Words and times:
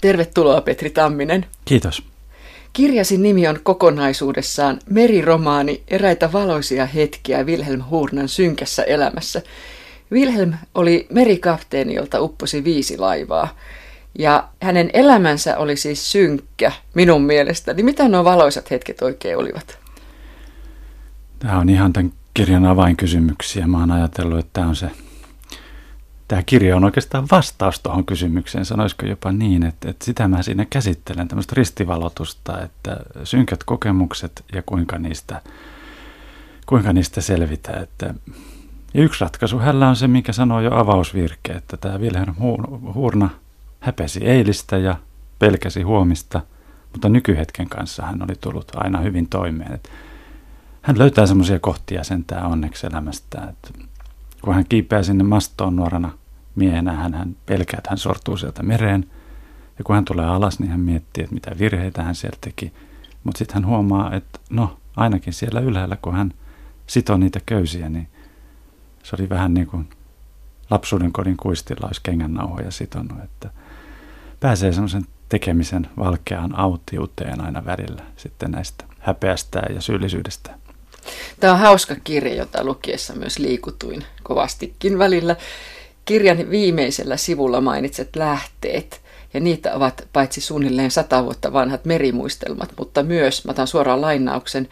Tervetuloa 0.00 0.60
Petri 0.60 0.90
Tamminen. 0.90 1.46
Kiitos. 1.64 2.02
Kirjasi 2.72 3.18
nimi 3.18 3.48
on 3.48 3.60
kokonaisuudessaan 3.62 4.78
Meriromaani 4.90 5.82
eräitä 5.88 6.32
valoisia 6.32 6.86
hetkiä 6.86 7.42
Wilhelm 7.42 7.82
Hurnan 7.90 8.28
synkässä 8.28 8.82
elämässä. 8.82 9.42
Wilhelm 10.12 10.52
oli 10.74 11.06
merikapteeni, 11.10 11.94
jolta 11.94 12.20
upposi 12.20 12.64
viisi 12.64 12.98
laivaa. 12.98 13.56
Ja 14.18 14.48
hänen 14.62 14.90
elämänsä 14.92 15.58
oli 15.58 15.76
siis 15.76 16.12
synkkä 16.12 16.72
minun 16.94 17.22
mielestäni. 17.22 17.82
Mitä 17.82 18.08
nuo 18.08 18.24
valoisat 18.24 18.70
hetket 18.70 19.02
oikein 19.02 19.36
olivat? 19.36 19.78
Tämä 21.38 21.58
on 21.58 21.68
ihan 21.68 21.92
tämän 21.92 22.12
kirjan 22.34 22.66
avainkysymyksiä. 22.66 23.66
Mä 23.66 23.78
oon 23.78 23.90
ajatellut, 23.90 24.38
että 24.38 24.50
tämä 24.52 24.68
on 24.68 24.76
se 24.76 24.90
tämä 26.30 26.42
kirja 26.42 26.76
on 26.76 26.84
oikeastaan 26.84 27.26
vastaus 27.30 27.80
tuohon 27.80 28.04
kysymykseen, 28.04 28.64
sanoisiko 28.64 29.06
jopa 29.06 29.32
niin, 29.32 29.62
että, 29.62 29.90
että 29.90 30.04
sitä 30.04 30.28
mä 30.28 30.42
siinä 30.42 30.66
käsittelen, 30.70 31.28
tämmöistä 31.28 31.54
ristivalotusta, 31.56 32.62
että 32.62 32.96
synkät 33.24 33.64
kokemukset 33.64 34.44
ja 34.52 34.62
kuinka 34.66 34.98
niistä, 34.98 35.42
kuinka 36.66 36.92
niistä 36.92 37.20
selvitä. 37.20 37.72
Että, 37.72 38.14
ja 38.94 39.02
yksi 39.02 39.24
ratkaisu 39.24 39.58
hänellä 39.58 39.88
on 39.88 39.96
se, 39.96 40.08
mikä 40.08 40.32
sanoo 40.32 40.60
jo 40.60 40.74
avausvirke, 40.74 41.52
että 41.52 41.76
tämä 41.76 41.98
Wilhelm 41.98 42.34
Hurna 42.94 43.30
häpesi 43.80 44.24
eilistä 44.24 44.78
ja 44.78 44.96
pelkäsi 45.38 45.82
huomista, 45.82 46.40
mutta 46.92 47.08
nykyhetken 47.08 47.68
kanssa 47.68 48.06
hän 48.06 48.22
oli 48.22 48.34
tullut 48.40 48.72
aina 48.74 49.00
hyvin 49.00 49.28
toimeen. 49.28 49.72
Että 49.74 49.88
hän 50.82 50.98
löytää 50.98 51.26
semmoisia 51.26 51.58
kohtia 51.58 52.04
sentään 52.04 52.46
onneksi 52.46 52.86
elämästä, 52.86 53.38
että 53.48 53.70
kun 54.42 54.54
hän 54.54 54.64
kiipeää 54.68 55.02
sinne 55.02 55.24
mastoon 55.24 55.76
nuorena 55.76 56.19
miehenä, 56.60 56.92
hän, 56.92 57.14
hän 57.14 57.36
pelkää, 57.46 57.78
että 57.78 57.90
hän 57.90 57.98
sortuu 57.98 58.36
sieltä 58.36 58.62
mereen. 58.62 59.10
Ja 59.78 59.84
kun 59.84 59.94
hän 59.94 60.04
tulee 60.04 60.26
alas, 60.26 60.60
niin 60.60 60.70
hän 60.70 60.80
miettii, 60.80 61.24
että 61.24 61.34
mitä 61.34 61.50
virheitä 61.58 62.02
hän 62.02 62.14
sieltä 62.14 62.38
teki. 62.40 62.72
Mutta 63.24 63.38
sitten 63.38 63.54
hän 63.54 63.66
huomaa, 63.66 64.14
että 64.14 64.38
no, 64.50 64.78
ainakin 64.96 65.32
siellä 65.32 65.60
ylhäällä, 65.60 65.96
kun 66.02 66.14
hän 66.14 66.34
sitoo 66.86 67.16
niitä 67.16 67.40
köysiä, 67.46 67.88
niin 67.88 68.08
se 69.02 69.16
oli 69.18 69.28
vähän 69.28 69.54
niin 69.54 69.66
kuin 69.66 69.88
lapsuuden 70.70 71.12
kodin 71.12 71.36
kuistilla 71.36 71.86
olisi 71.86 72.00
kengännauhoja 72.02 72.70
sitonut, 72.70 73.24
että 73.24 73.50
pääsee 74.40 74.72
semmoisen 74.72 75.06
tekemisen 75.28 75.90
valkeaan 75.98 76.58
autiuteen 76.58 77.40
aina 77.40 77.64
välillä 77.64 78.02
sitten 78.16 78.50
näistä 78.50 78.84
häpeästä 78.98 79.62
ja 79.74 79.80
syyllisyydestä. 79.80 80.54
Tämä 81.40 81.52
on 81.52 81.58
hauska 81.58 81.96
kirja, 82.04 82.34
jota 82.34 82.64
lukiessa 82.64 83.14
myös 83.14 83.38
liikutuin 83.38 84.04
kovastikin 84.22 84.98
välillä. 84.98 85.36
Kirjan 86.10 86.50
viimeisellä 86.50 87.16
sivulla 87.16 87.60
mainitset 87.60 88.16
lähteet, 88.16 89.00
ja 89.34 89.40
niitä 89.40 89.74
ovat 89.74 90.08
paitsi 90.12 90.40
suunnilleen 90.40 90.90
sata 90.90 91.24
vuotta 91.24 91.52
vanhat 91.52 91.84
merimuistelmat, 91.84 92.72
mutta 92.78 93.02
myös, 93.02 93.44
mä 93.44 93.50
otan 93.50 93.66
suoraan 93.66 94.00
lainauksen, 94.00 94.68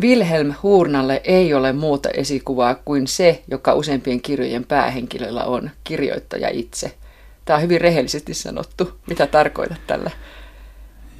Wilhelm 0.00 0.54
Hurnalle 0.62 1.20
ei 1.24 1.54
ole 1.54 1.72
muuta 1.72 2.08
esikuvaa 2.08 2.74
kuin 2.74 3.06
se, 3.06 3.42
joka 3.50 3.74
useimpien 3.74 4.20
kirjojen 4.20 4.64
päähenkilöllä 4.64 5.44
on, 5.44 5.70
kirjoittaja 5.84 6.48
itse. 6.48 6.94
Tämä 7.44 7.56
on 7.56 7.62
hyvin 7.62 7.80
rehellisesti 7.80 8.34
sanottu. 8.34 8.92
Mitä 9.06 9.26
tarkoitat 9.26 9.80
tällä? 9.86 10.10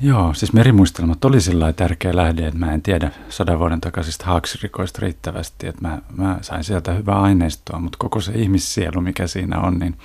Joo, 0.02 0.34
siis 0.34 0.52
merimuistelmat 0.52 1.24
oli 1.24 1.40
sillä 1.40 1.72
tärkeä 1.72 2.16
lähde, 2.16 2.46
että 2.46 2.58
mä 2.58 2.72
en 2.72 2.82
tiedä 2.82 3.10
sadan 3.28 3.58
vuoden 3.58 3.80
takaisista 3.80 4.24
haaksirikoista 4.26 4.98
riittävästi, 5.02 5.66
että 5.66 5.82
mä, 5.82 5.98
mä 6.16 6.38
sain 6.40 6.64
sieltä 6.64 6.92
hyvää 6.92 7.20
aineistoa, 7.20 7.80
mutta 7.80 7.98
koko 7.98 8.20
se 8.20 8.32
ihmissielu, 8.32 9.00
mikä 9.00 9.26
siinä 9.26 9.60
on, 9.60 9.78
niin, 9.78 9.96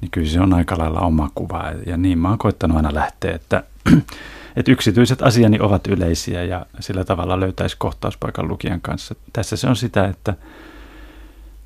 niin 0.00 0.10
kyllä 0.10 0.28
se 0.28 0.40
on 0.40 0.54
aika 0.54 0.78
lailla 0.78 1.00
oma 1.00 1.30
kuva. 1.34 1.64
Ja 1.86 1.96
niin 1.96 2.18
mä 2.18 2.28
oon 2.28 2.38
koittanut 2.38 2.76
aina 2.76 2.94
lähteä, 2.94 3.34
että, 3.34 3.64
että 4.56 4.72
yksityiset 4.72 5.22
asiani 5.22 5.60
ovat 5.60 5.86
yleisiä 5.86 6.44
ja 6.44 6.66
sillä 6.80 7.04
tavalla 7.04 7.40
löytäisi 7.40 7.76
kohtauspaikan 7.78 8.48
lukijan 8.48 8.80
kanssa. 8.80 9.14
Tässä 9.32 9.56
se 9.56 9.68
on 9.68 9.76
sitä, 9.76 10.04
että 10.04 10.34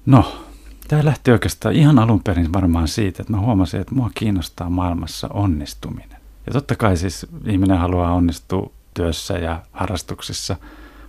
no, 0.07 0.43
tämä 0.89 1.05
lähti 1.05 1.31
oikeastaan 1.31 1.75
ihan 1.75 1.99
alun 1.99 2.23
perin 2.23 2.53
varmaan 2.53 2.89
siitä, 2.89 3.23
että 3.23 3.33
mä 3.33 3.41
huomasin, 3.41 3.81
että 3.81 3.95
mua 3.95 4.11
kiinnostaa 4.15 4.71
maailmassa 4.71 5.29
onnistuminen. 5.29 6.20
Ja 6.47 6.53
totta 6.53 6.77
kai 6.77 6.97
siis 6.97 7.27
ihminen 7.47 7.79
haluaa 7.79 8.15
onnistua 8.15 8.71
työssä 8.95 9.39
ja 9.39 9.63
harrastuksissa, 9.73 10.57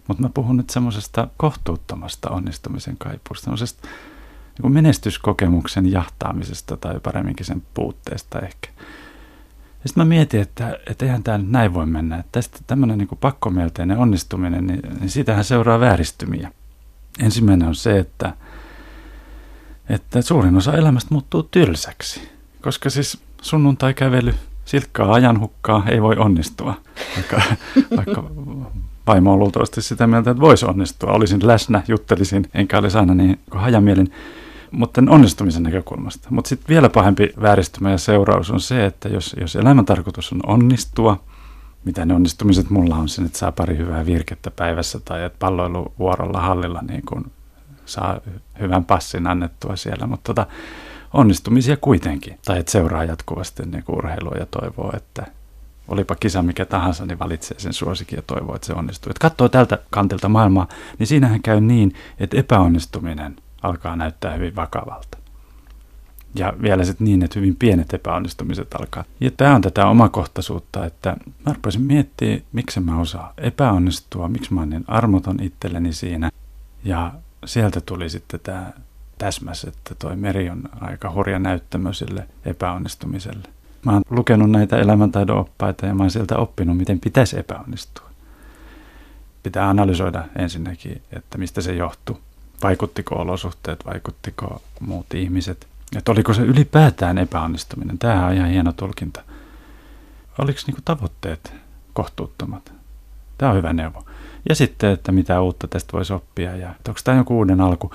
mutta 0.08 0.24
mä 0.24 0.30
puhun 0.34 0.58
nyt 0.58 0.70
semmoisesta 0.70 1.28
kohtuuttomasta 1.38 2.30
onnistumisen 2.30 2.98
kaipuusta, 2.98 3.44
semmoisesta 3.44 3.88
niin 4.64 4.72
menestyskokemuksen 4.72 5.92
jahtaamisesta 5.92 6.78
tai 6.78 7.00
paremminkin 7.00 7.46
sen 7.46 7.64
puutteesta 7.74 8.40
ehkä. 8.40 8.70
Ja 9.84 9.90
sitten 9.90 10.02
mä 10.02 10.06
mietin, 10.06 10.42
että, 10.42 10.80
että 10.88 11.06
eihän 11.06 11.24
tämä 11.24 11.38
nyt 11.38 11.52
näin 11.52 11.74
voi 11.74 11.86
mennä. 11.86 12.18
Että 12.18 12.30
tästä 12.32 12.60
tämmöinen 12.68 12.98
niin 12.98 13.08
pakkomielteinen 13.22 13.98
onnistuminen, 13.98 14.68
niin, 14.68 14.82
niin 15.00 15.10
siitähän 15.10 15.44
seuraa 15.44 15.80
vääristymiä. 15.80 16.52
Ensimmäinen 17.20 17.68
on 17.68 17.76
se, 17.76 18.00
että, 18.00 18.34
että 19.90 20.22
suurin 20.22 20.58
osa 20.58 20.74
elämästä 20.74 21.14
muuttuu 21.14 21.44
tylsäksi. 21.44 22.30
Koska 22.62 22.90
siis 22.90 23.22
sunnuntai-kävely, 23.42 24.36
silkkaa 24.72 25.14
ajanhukkaa 25.14 25.84
ei 25.90 26.02
voi 26.02 26.16
onnistua, 26.18 26.74
vaikka, 27.16 27.42
vaikka 27.98 28.24
vaimo 29.08 29.34
on 29.34 29.40
luultavasti 29.40 29.82
sitä 29.82 30.08
mieltä, 30.08 30.32
että 30.32 30.42
voisi 30.42 30.66
onnistua. 30.66 31.12
Olisin 31.12 31.48
läsnä, 31.48 31.84
juttelisin, 31.88 32.50
enkä 32.54 32.78
olisi 32.78 32.98
aina 32.98 33.14
niin 33.14 33.40
hajamielin, 33.52 34.12
mutta 34.72 35.04
onnistumisen 35.10 35.64
näkökulmasta. 35.64 36.28
Mutta 36.32 36.50
sitten 36.50 36.68
vielä 36.70 36.90
pahempi 36.90 37.34
vääristymä 37.42 37.92
ja 37.92 37.98
seuraus 37.98 38.52
on 38.52 38.60
se, 38.60 38.86
että 38.86 39.10
jos, 39.10 39.36
jos 39.40 39.56
elämän 39.56 39.86
tarkoitus 39.86 40.32
on 40.32 40.40
onnistua, 40.48 41.24
mitä 41.86 42.06
ne 42.06 42.14
onnistumiset 42.14 42.70
mulla 42.70 42.96
on 42.96 43.10
sen, 43.10 43.26
että 43.26 43.38
saa 43.38 43.52
pari 43.52 43.78
hyvää 43.78 44.06
virkettä 44.06 44.52
päivässä 44.52 45.00
tai 45.00 45.24
että 45.24 45.40
palloiluvuorolla 45.40 46.42
hallilla 46.42 46.82
niin 46.82 47.02
kun 47.06 47.32
saa 47.86 48.20
hyvän 48.60 48.86
passin 48.86 49.28
annettua 49.28 49.76
siellä, 49.76 50.08
mutta 50.08 50.34
tota, 50.34 50.52
onnistumisia 51.14 51.78
kuitenkin. 51.78 52.40
Tai 52.46 52.60
että 52.60 52.72
seuraa 52.72 53.04
jatkuvasti 53.04 53.64
niin 53.66 53.84
urheilua 53.90 54.36
ja 54.40 54.46
toivoo, 54.46 54.92
että 54.98 55.28
olipa 55.88 56.16
kisa 56.16 56.42
mikä 56.42 56.66
tahansa, 56.66 57.06
niin 57.06 57.20
valitsee 57.20 57.60
sen 57.60 57.74
suosikin 57.74 58.18
ja 58.18 58.22
toivoo, 58.22 58.56
että 58.56 58.68
se 58.68 58.74
onnistuu. 58.74 59.10
Että 59.10 59.30
katsoo 59.30 59.50
tältä 59.50 59.78
kantilta 59.90 60.30
maailmaa, 60.30 60.68
niin 61.00 61.08
siinähän 61.08 61.42
käy 61.42 61.62
niin, 61.62 61.94
että 62.20 62.38
epäonnistuminen 62.38 63.36
alkaa 63.62 63.96
näyttää 63.96 64.34
hyvin 64.34 64.56
vakavalta. 64.56 65.18
Ja 66.36 66.54
vielä 66.62 66.86
sitten 66.86 67.06
niin, 67.06 67.24
että 67.24 67.40
hyvin 67.40 67.56
pienet 67.56 67.94
epäonnistumiset 67.94 68.74
alkaa. 68.74 69.04
Ja 69.20 69.32
tämä 69.32 69.56
on 69.56 69.62
tätä 69.62 69.88
omakohtaisuutta, 69.88 70.86
että 70.86 71.18
mä 71.46 71.54
rupesin 71.54 71.82
miettimään, 71.82 72.42
miksi 72.52 72.80
mä 72.80 73.00
osaan 73.00 73.34
epäonnistua, 73.38 74.28
miksi 74.28 74.54
mä 74.54 74.62
oon 74.62 74.70
niin 74.70 74.86
armoton 74.88 75.44
itselleni 75.44 75.94
siinä. 75.94 76.30
Ja 76.84 77.14
sieltä 77.46 77.82
tuli 77.82 78.10
sitten 78.10 78.40
tämä 78.44 78.74
täsmäs, 79.22 79.64
että 79.64 79.96
toi 79.96 80.16
meri 80.16 80.50
on 80.50 80.64
aika 80.82 81.12
hurja 81.12 81.40
näyttämö 81.40 81.94
sille 81.94 82.28
epäonnistumiselle. 82.46 83.48
Mä 83.86 83.92
oon 83.92 84.02
lukenut 84.10 84.52
näitä 84.52 84.78
elämäntaidon 84.78 85.38
oppaita 85.38 85.86
ja 85.86 85.96
mä 85.96 86.04
oon 86.04 86.12
sieltä 86.12 86.38
oppinut, 86.38 86.78
miten 86.78 87.00
pitäisi 87.00 87.40
epäonnistua. 87.40 88.10
Pitää 89.44 89.70
analysoida 89.70 90.24
ensinnäkin, 90.36 91.02
että 91.12 91.38
mistä 91.38 91.62
se 91.62 91.74
johtuu. 91.74 92.20
Vaikuttiko 92.64 93.16
olosuhteet, 93.16 93.86
vaikuttiko 93.86 94.62
muut 94.80 95.14
ihmiset. 95.14 95.68
Että 95.98 96.12
oliko 96.12 96.34
se 96.34 96.42
ylipäätään 96.42 97.18
epäonnistuminen. 97.18 97.98
Tämä 97.98 98.28
on 98.28 98.34
ihan 98.34 98.50
hieno 98.50 98.72
tulkinta. 98.72 99.24
Oliko 100.38 100.60
niinku 100.68 100.82
tavoitteet 100.86 101.54
kohtuuttomat? 101.94 102.74
Tämä 103.38 103.52
on 103.52 103.58
hyvä 103.58 103.74
neuvo. 103.74 104.06
Ja 104.50 104.56
sitten, 104.56 104.92
että 104.92 105.12
mitä 105.12 105.42
uutta 105.42 105.68
tästä 105.68 105.94
voisi 105.94 106.14
oppia 106.14 106.56
ja 106.56 106.70
onko 106.88 107.00
tämä 107.04 107.18
joku 107.18 107.38
uuden 107.38 107.62
alku. 107.62 107.92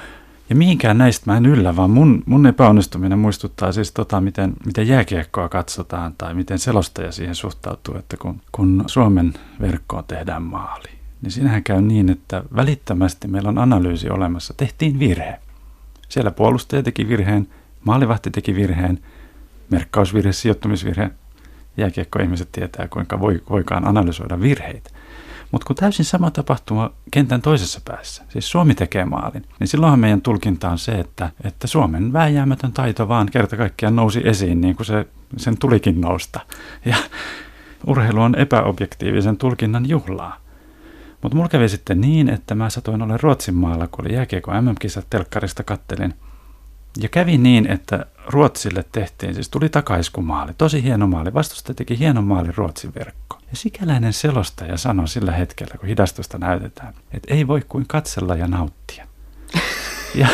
Ja 0.51 0.57
mihinkään 0.57 0.99
näistä 0.99 1.31
mä 1.31 1.37
en 1.37 1.47
yllä, 1.47 1.77
vaan 1.77 1.91
mun, 1.91 2.23
mun 2.27 2.47
epäonnistuminen 2.47 3.19
muistuttaa 3.19 3.73
siis 3.73 3.93
tota, 3.93 4.21
miten, 4.21 4.53
miten 4.67 4.89
jääkiekkoa 4.89 5.49
katsotaan 5.49 6.15
tai 6.19 6.35
miten 6.35 6.59
selostaja 6.59 7.13
siihen 7.13 7.35
suhtautuu, 7.35 7.97
että 7.97 8.17
kun, 8.17 8.41
kun 8.53 8.85
Suomen 8.87 9.35
verkkoon 9.61 10.05
tehdään 10.09 10.43
maali, 10.43 10.89
niin 11.23 11.31
siinähän 11.31 11.63
käy 11.63 11.81
niin, 11.81 12.11
että 12.11 12.43
välittömästi 12.57 13.29
meillä 13.29 13.49
on 13.49 13.59
analyysi 13.59 14.11
olemassa. 14.11 14.55
Tehtiin 14.57 14.99
virhe. 14.99 15.41
Siellä 16.09 16.31
puolustaja 16.31 16.83
teki 16.83 17.09
virheen, 17.09 17.49
maalivahti 17.85 18.31
teki 18.31 18.55
virheen, 18.55 18.99
merkkausvirhe, 19.71 20.33
sijoittumisvirhe. 20.33 21.11
Jääkiekko-ihmiset 21.77 22.49
tietää, 22.53 22.89
kuinka 22.89 23.21
voi, 23.21 23.43
voikaan 23.51 23.87
analysoida 23.89 24.41
virheitä. 24.41 24.91
Mutta 25.57 25.67
kun 25.67 25.77
täysin 25.77 26.05
sama 26.05 26.31
tapahtuma 26.31 26.91
kentän 27.11 27.43
toisessa 27.43 27.81
päässä, 27.85 28.23
siis 28.29 28.51
Suomi 28.51 28.75
tekee 28.75 29.05
maalin, 29.05 29.45
niin 29.61 29.69
silloinhan 29.69 30.01
meidän 30.01 30.23
tulkinta 30.23 30.71
on 30.71 30.79
se, 30.79 30.93
että, 30.93 31.31
että 31.45 31.67
Suomen 31.67 32.13
vääjäämätön 32.13 32.73
taito 32.73 33.09
vaan 33.09 33.27
kerta 33.31 33.57
kaikkiaan 33.57 33.97
nousi 33.97 34.21
esiin 34.25 34.61
niin 34.61 34.77
kuin 34.77 34.87
se, 34.87 35.07
sen 35.37 35.59
tulikin 35.59 36.01
nousta. 36.01 36.41
Ja 36.85 36.97
urheilu 37.87 38.21
on 38.21 38.35
epäobjektiivisen 38.35 39.37
tulkinnan 39.37 39.89
juhlaa. 39.89 40.37
Mutta 41.23 41.37
mulla 41.37 41.49
kävi 41.49 41.69
sitten 41.69 42.01
niin, 42.01 42.29
että 42.29 42.55
mä 42.55 42.71
satoin 42.71 43.03
olla 43.03 43.17
Ruotsin 43.17 43.55
maalla, 43.55 43.87
kun 43.87 44.05
oli 44.05 44.15
jääkiekko 44.15 44.61
MM-kisat 44.61 45.07
telkkarista 45.11 45.63
kattelin. 45.63 46.15
Ja 47.01 47.09
kävi 47.09 47.39
niin, 47.39 47.67
että 47.67 48.07
Ruotsille 48.27 48.85
tehtiin, 48.93 49.35
siis 49.35 49.49
tuli 49.49 49.69
takaiskumaali, 49.69 50.53
tosi 50.59 50.83
hieno 50.83 51.07
maali. 51.07 51.35
Vastustaja 51.35 51.75
teki 51.75 51.99
hieno 51.99 52.23
maali 52.23 52.49
Ruotsin 52.57 52.93
verkko. 52.95 53.39
Ja 53.51 53.57
sikäläinen 53.57 54.13
selostaja 54.13 54.77
sanoi 54.77 55.09
sillä 55.09 55.33
hetkellä, 55.33 55.75
kun 55.79 55.89
hidastusta 55.89 56.39
näytetään, 56.39 56.95
että 57.13 57.35
ei 57.35 57.47
voi 57.47 57.63
kuin 57.69 57.85
katsella 57.89 58.37
ja 58.37 58.47
nauttia. 58.47 59.07
Ja, 60.15 60.29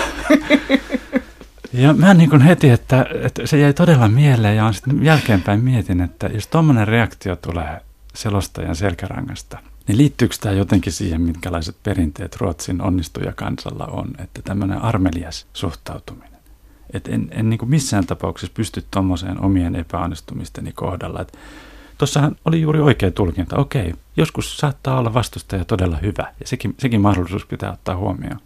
ja 1.72 1.92
mä 1.92 2.14
niin 2.14 2.30
kuin 2.30 2.42
heti, 2.42 2.70
että, 2.70 3.06
että 3.22 3.46
se 3.46 3.58
jäi 3.58 3.74
todella 3.74 4.08
mieleen 4.08 4.56
ja 4.56 4.72
sitten 4.72 5.04
jälkeenpäin 5.04 5.60
mietin, 5.60 6.00
että 6.00 6.26
jos 6.26 6.46
tuommoinen 6.46 6.88
reaktio 6.88 7.36
tulee 7.36 7.80
selostajan 8.14 8.76
selkärangasta, 8.76 9.58
niin 9.88 9.98
liittyykö 9.98 10.36
tämä 10.40 10.54
jotenkin 10.54 10.92
siihen, 10.92 11.20
minkälaiset 11.20 11.76
perinteet 11.82 12.36
Ruotsin 12.36 12.82
onnistojakansalla 12.82 13.86
on, 13.86 14.10
että 14.18 14.42
tämmöinen 14.42 14.78
armelias 14.78 15.46
suhtautuminen. 15.52 16.31
Että 16.94 17.10
en, 17.10 17.28
en 17.30 17.50
niin 17.50 17.60
missään 17.64 18.06
tapauksessa 18.06 18.54
pysty 18.54 18.84
tuommoiseen 18.90 19.40
omien 19.40 19.74
epäonnistumisteni 19.74 20.72
kohdalla. 20.72 21.24
Tuossahan 21.98 22.36
oli 22.44 22.60
juuri 22.60 22.80
oikea 22.80 23.10
tulkinta. 23.10 23.56
Okei, 23.56 23.94
joskus 24.16 24.56
saattaa 24.56 24.98
olla 24.98 25.14
vastustaja 25.14 25.64
todella 25.64 25.96
hyvä, 25.96 26.32
ja 26.40 26.46
sekin, 26.46 26.74
sekin 26.78 27.00
mahdollisuus 27.00 27.46
pitää 27.46 27.72
ottaa 27.72 27.96
huomioon. 27.96 28.38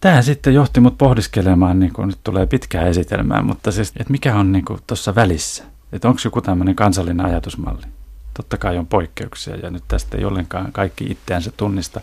Tämä 0.00 0.22
sitten 0.22 0.54
johti 0.54 0.80
mut 0.80 0.98
pohdiskelemaan, 0.98 1.80
niin 1.80 1.92
kuin 1.92 2.08
nyt 2.08 2.18
tulee 2.24 2.46
pitkää 2.46 2.86
esitelmää, 2.86 3.42
mutta 3.42 3.72
siis, 3.72 3.88
että 3.88 4.10
mikä 4.10 4.36
on 4.36 4.52
niin 4.52 4.64
tuossa 4.86 5.14
välissä? 5.14 5.64
Että 5.92 6.08
onko 6.08 6.20
joku 6.24 6.40
tämmöinen 6.40 6.74
kansallinen 6.74 7.26
ajatusmalli? 7.26 7.86
Totta 8.34 8.56
kai 8.56 8.78
on 8.78 8.86
poikkeuksia 8.86 9.56
ja 9.56 9.70
nyt 9.70 9.84
tästä 9.88 10.18
ei 10.18 10.24
ollenkaan 10.24 10.72
kaikki 10.72 11.04
itseänsä 11.04 11.52
tunnista, 11.56 12.00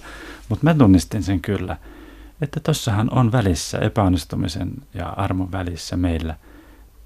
mutta 0.49 0.63
mä 0.63 0.73
tunnistin 0.73 1.23
sen 1.23 1.41
kyllä, 1.41 1.77
että 2.41 2.59
tossahan 2.59 3.09
on 3.13 3.31
välissä 3.31 3.77
epäonnistumisen 3.77 4.71
ja 4.93 5.07
armon 5.07 5.51
välissä 5.51 5.97
meillä 5.97 6.35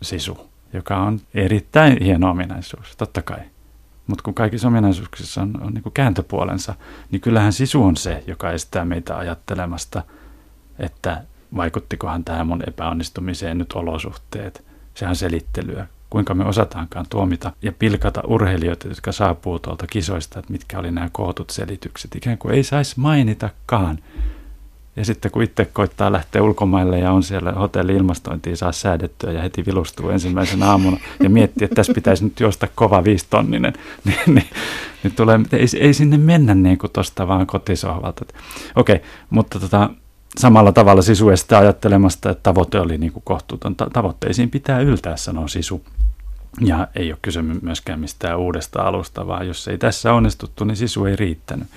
sisu, 0.01 0.49
joka 0.73 0.97
on 0.97 1.19
erittäin 1.33 2.03
hieno 2.03 2.29
ominaisuus, 2.29 2.95
totta 2.97 3.21
kai. 3.21 3.39
Mutta 4.07 4.23
kun 4.23 4.33
kaikissa 4.33 4.67
ominaisuuksissa 4.67 5.41
on, 5.41 5.61
on 5.61 5.73
niin 5.73 5.93
kääntöpuolensa, 5.93 6.75
niin 7.11 7.21
kyllähän 7.21 7.53
sisu 7.53 7.83
on 7.83 7.97
se, 7.97 8.23
joka 8.27 8.51
estää 8.51 8.85
meitä 8.85 9.17
ajattelemasta, 9.17 10.03
että 10.79 11.23
vaikuttikohan 11.55 12.23
tähän 12.23 12.47
mun 12.47 12.63
epäonnistumiseen 12.67 13.57
nyt 13.57 13.73
olosuhteet. 13.73 14.65
Sehän 14.93 15.15
selittelyä 15.15 15.87
kuinka 16.09 16.33
me 16.33 16.45
osataankaan 16.45 17.05
tuomita 17.09 17.53
ja 17.61 17.71
pilkata 17.71 18.21
urheilijoita, 18.27 18.87
jotka 18.87 19.11
saapuu 19.11 19.59
tuolta 19.59 19.87
kisoista, 19.87 20.39
että 20.39 20.51
mitkä 20.51 20.79
oli 20.79 20.91
nämä 20.91 21.09
kootut 21.11 21.49
selitykset. 21.49 22.15
Ikään 22.15 22.37
kuin 22.37 22.55
ei 22.55 22.63
saisi 22.63 22.99
mainitakaan. 22.99 23.99
Ja 24.95 25.05
sitten 25.05 25.31
kun 25.31 25.43
itse 25.43 25.65
koittaa 25.65 26.11
lähteä 26.11 26.43
ulkomaille 26.43 26.99
ja 26.99 27.11
on 27.11 27.23
siellä 27.23 27.51
hotelli-ilmastointiin 27.51 28.57
saa 28.57 28.71
säädettyä 28.71 29.31
ja 29.31 29.41
heti 29.41 29.65
vilustuu 29.65 30.09
ensimmäisen 30.09 30.63
aamuna 30.63 30.97
ja 31.23 31.29
miettii, 31.29 31.65
että 31.65 31.75
tässä 31.75 31.93
pitäisi 31.93 32.23
nyt 32.23 32.39
juosta 32.39 32.67
kova 32.75 33.03
viistonninen, 33.03 33.73
niin, 34.05 34.19
niin, 34.25 34.49
niin 35.03 35.13
tulee, 35.15 35.39
ei, 35.51 35.65
ei 35.79 35.93
sinne 35.93 36.17
mennä 36.17 36.55
niin 36.55 36.77
kuin 36.77 36.91
tuosta 36.91 37.27
vaan 37.27 37.47
kotisohvalta. 37.47 38.25
Okei, 38.75 38.95
okay, 38.95 39.07
mutta 39.29 39.59
tota, 39.59 39.89
samalla 40.37 40.71
tavalla 40.71 41.01
Sisu 41.01 41.29
estää 41.29 41.59
ajattelemasta, 41.59 42.29
että 42.29 42.43
tavoite 42.43 42.79
oli 42.79 42.97
niin 42.97 43.11
kuin 43.11 43.23
kohtuuton. 43.23 43.75
Tavoitteisiin 43.75 44.49
pitää 44.49 44.79
yltää, 44.79 45.17
sanoo 45.17 45.47
Sisu. 45.47 45.83
Ja 46.61 46.87
ei 46.95 47.11
ole 47.11 47.19
kyse 47.21 47.41
myöskään 47.41 47.99
mistään 47.99 48.39
uudesta 48.39 48.81
alusta, 48.81 49.27
vaan 49.27 49.47
jos 49.47 49.67
ei 49.67 49.77
tässä 49.77 50.13
onnistuttu, 50.13 50.63
niin 50.63 50.77
Sisu 50.77 51.05
ei 51.05 51.15
riittänyt. 51.15 51.67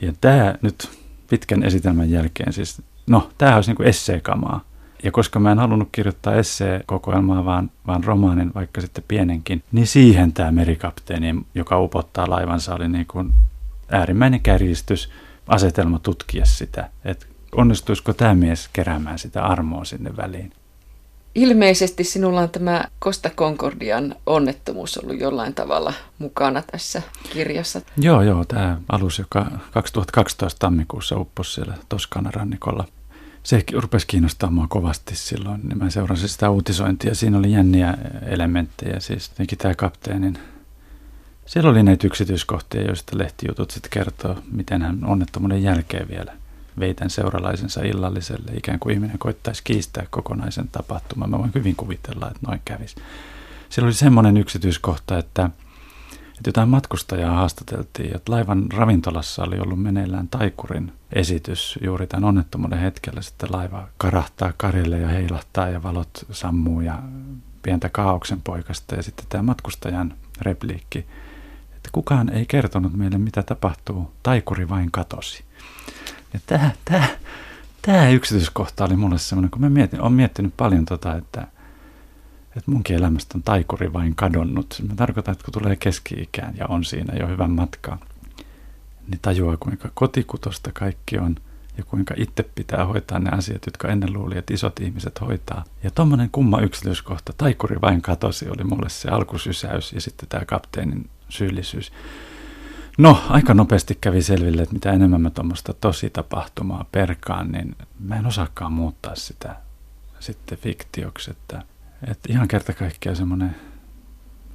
Ja 0.00 0.12
tämä 0.20 0.54
nyt 0.62 1.01
pitkän 1.32 1.62
esitelmän 1.62 2.10
jälkeen, 2.10 2.52
siis, 2.52 2.82
no 3.06 3.30
tämä 3.38 3.56
olisi 3.56 3.70
niin 3.70 3.76
kuin 3.76 3.88
esseekamaa. 3.88 4.60
Ja 5.04 5.10
koska 5.10 5.40
mä 5.40 5.52
en 5.52 5.58
halunnut 5.58 5.88
kirjoittaa 5.92 6.34
essee-kokoelmaa, 6.34 7.44
vaan, 7.44 7.70
vaan 7.86 8.04
romaanin, 8.04 8.54
vaikka 8.54 8.80
sitten 8.80 9.04
pienenkin, 9.08 9.62
niin 9.72 9.86
siihen 9.86 10.32
tämä 10.32 10.52
merikapteeni, 10.52 11.34
joka 11.54 11.80
upottaa 11.80 12.30
laivansa, 12.30 12.74
oli 12.74 12.88
niin 12.88 13.06
kuin 13.06 13.32
äärimmäinen 13.88 14.40
kärjistys 14.40 15.10
asetelma 15.48 15.98
tutkia 15.98 16.44
sitä, 16.44 16.90
että 17.04 17.26
onnistuisiko 17.56 18.12
tämä 18.12 18.34
mies 18.34 18.70
keräämään 18.72 19.18
sitä 19.18 19.44
armoa 19.44 19.84
sinne 19.84 20.16
väliin? 20.16 20.52
Ilmeisesti 21.34 22.04
sinulla 22.04 22.40
on 22.40 22.50
tämä 22.50 22.84
Costa 23.02 23.30
Concordian 23.30 24.14
onnettomuus 24.26 24.98
ollut 24.98 25.20
jollain 25.20 25.54
tavalla 25.54 25.92
mukana 26.18 26.62
tässä 26.62 27.02
kirjassa. 27.32 27.80
Joo, 27.96 28.22
joo, 28.22 28.44
tämä 28.44 28.78
alus, 28.88 29.18
joka 29.18 29.46
2012 29.70 30.58
tammikuussa 30.58 31.16
upposi 31.16 31.52
siellä 31.52 31.74
Toskanan 31.88 32.34
rannikolla. 32.34 32.84
Se 33.42 33.64
rupesi 33.72 34.06
kiinnostamaan 34.06 34.68
kovasti 34.68 35.16
silloin, 35.16 35.60
niin 35.68 35.78
mä 35.78 35.90
seurasin 35.90 36.28
sitä 36.28 36.50
uutisointia. 36.50 37.14
Siinä 37.14 37.38
oli 37.38 37.52
jänniä 37.52 37.94
elementtejä, 38.26 39.00
siis 39.00 39.28
jotenkin 39.28 39.58
tämä 39.58 39.74
kapteenin 39.74 40.38
siellä 41.46 41.70
oli 41.70 41.82
näitä 41.82 42.06
yksityiskohtia, 42.06 42.82
joista 42.82 43.18
lehtijutut 43.18 43.70
sitten 43.70 43.90
kertoo, 43.90 44.36
miten 44.52 44.82
hän 44.82 45.04
onnettomuuden 45.04 45.62
jälkeen 45.62 46.08
vielä 46.08 46.32
veitän 46.78 47.10
seuralaisensa 47.10 47.82
illalliselle, 47.82 48.52
ikään 48.54 48.78
kuin 48.78 48.94
ihminen 48.94 49.18
koittaisi 49.18 49.64
kiistää 49.64 50.06
kokonaisen 50.10 50.68
tapahtuman. 50.68 51.30
Mä 51.30 51.38
voin 51.38 51.52
hyvin 51.54 51.76
kuvitella, 51.76 52.26
että 52.26 52.40
noin 52.48 52.60
kävisi. 52.64 52.96
Siellä 53.68 53.86
oli 53.86 53.94
semmoinen 53.94 54.36
yksityiskohta, 54.36 55.18
että, 55.18 55.50
että 56.12 56.48
jotain 56.48 56.68
matkustajaa 56.68 57.34
haastateltiin, 57.34 58.16
että 58.16 58.32
laivan 58.32 58.66
ravintolassa 58.72 59.44
oli 59.44 59.58
ollut 59.58 59.82
meneillään 59.82 60.28
taikurin 60.28 60.92
esitys 61.12 61.78
juuri 61.82 62.06
tämän 62.06 62.24
onnettomuuden 62.24 62.78
hetkellä. 62.78 63.22
Sitten 63.22 63.52
laiva 63.52 63.88
karahtaa 63.96 64.52
karille 64.56 64.98
ja 64.98 65.08
heilahtaa 65.08 65.68
ja 65.68 65.82
valot 65.82 66.26
sammuu 66.30 66.80
ja 66.80 67.02
pientä 67.62 67.88
kaauksen 67.88 68.42
poikasta. 68.42 68.94
Ja 68.94 69.02
sitten 69.02 69.26
tämä 69.28 69.42
matkustajan 69.42 70.14
repliikki, 70.40 70.98
että 71.76 71.88
kukaan 71.92 72.28
ei 72.28 72.46
kertonut 72.46 72.92
meille, 72.92 73.18
mitä 73.18 73.42
tapahtuu, 73.42 74.12
taikuri 74.22 74.68
vain 74.68 74.90
katosi. 74.90 75.44
Ja 76.32 76.40
tämä, 76.46 76.70
tämä, 76.84 77.08
tämä 77.82 78.08
yksityiskohta 78.08 78.84
oli 78.84 78.96
mulle 78.96 79.18
semmoinen, 79.18 79.50
kun 79.50 79.60
mä 79.60 79.70
mietin, 79.70 80.00
olen 80.00 80.12
miettinyt 80.12 80.56
paljon 80.56 80.84
tota, 80.84 81.16
että, 81.16 81.46
että 82.56 82.70
munkin 82.70 82.96
elämästä 82.96 83.38
on 83.38 83.42
taikuri 83.42 83.92
vain 83.92 84.14
kadonnut. 84.14 84.82
Mä 84.88 84.94
tarkoitan, 84.94 85.32
että 85.32 85.44
kun 85.44 85.52
tulee 85.52 85.76
keski-ikään 85.76 86.56
ja 86.56 86.66
on 86.66 86.84
siinä 86.84 87.14
jo 87.18 87.28
hyvän 87.28 87.50
matkaa, 87.50 87.98
niin 89.08 89.18
tajuaa 89.22 89.56
kuinka 89.56 89.90
kotikutosta 89.94 90.72
kaikki 90.72 91.18
on 91.18 91.36
ja 91.78 91.84
kuinka 91.84 92.14
itse 92.16 92.42
pitää 92.42 92.86
hoitaa 92.86 93.18
ne 93.18 93.30
asiat, 93.30 93.66
jotka 93.66 93.88
ennen 93.88 94.12
luuli, 94.12 94.38
että 94.38 94.54
isot 94.54 94.80
ihmiset 94.80 95.20
hoitaa. 95.20 95.64
Ja 95.82 95.90
tuommoinen 95.90 96.30
kumma 96.30 96.60
yksityiskohta, 96.60 97.32
taikuri 97.36 97.80
vain 97.80 98.02
katosi, 98.02 98.48
oli 98.48 98.64
mulle 98.64 98.88
se 98.88 99.08
alkusysäys 99.08 99.92
ja 99.92 100.00
sitten 100.00 100.28
tämä 100.28 100.44
kapteenin 100.44 101.10
syyllisyys. 101.28 101.92
No, 102.98 103.22
aika 103.28 103.54
nopeasti 103.54 103.98
kävi 104.00 104.22
selville, 104.22 104.62
että 104.62 104.74
mitä 104.74 104.92
enemmän 104.92 105.20
mä 105.20 105.30
tuommoista 105.30 105.74
tositapahtumaa 105.74 106.84
perkaan, 106.92 107.52
niin 107.52 107.76
mä 108.00 108.16
en 108.16 108.26
osaakaan 108.26 108.72
muuttaa 108.72 109.14
sitä 109.14 109.56
sitten 110.20 110.58
fiktioksi. 110.58 111.30
Että, 111.30 111.62
että 112.10 112.32
ihan 112.32 112.48
kerta 112.48 112.72
kaikkiaan 112.72 113.16
semmoinen, 113.16 113.56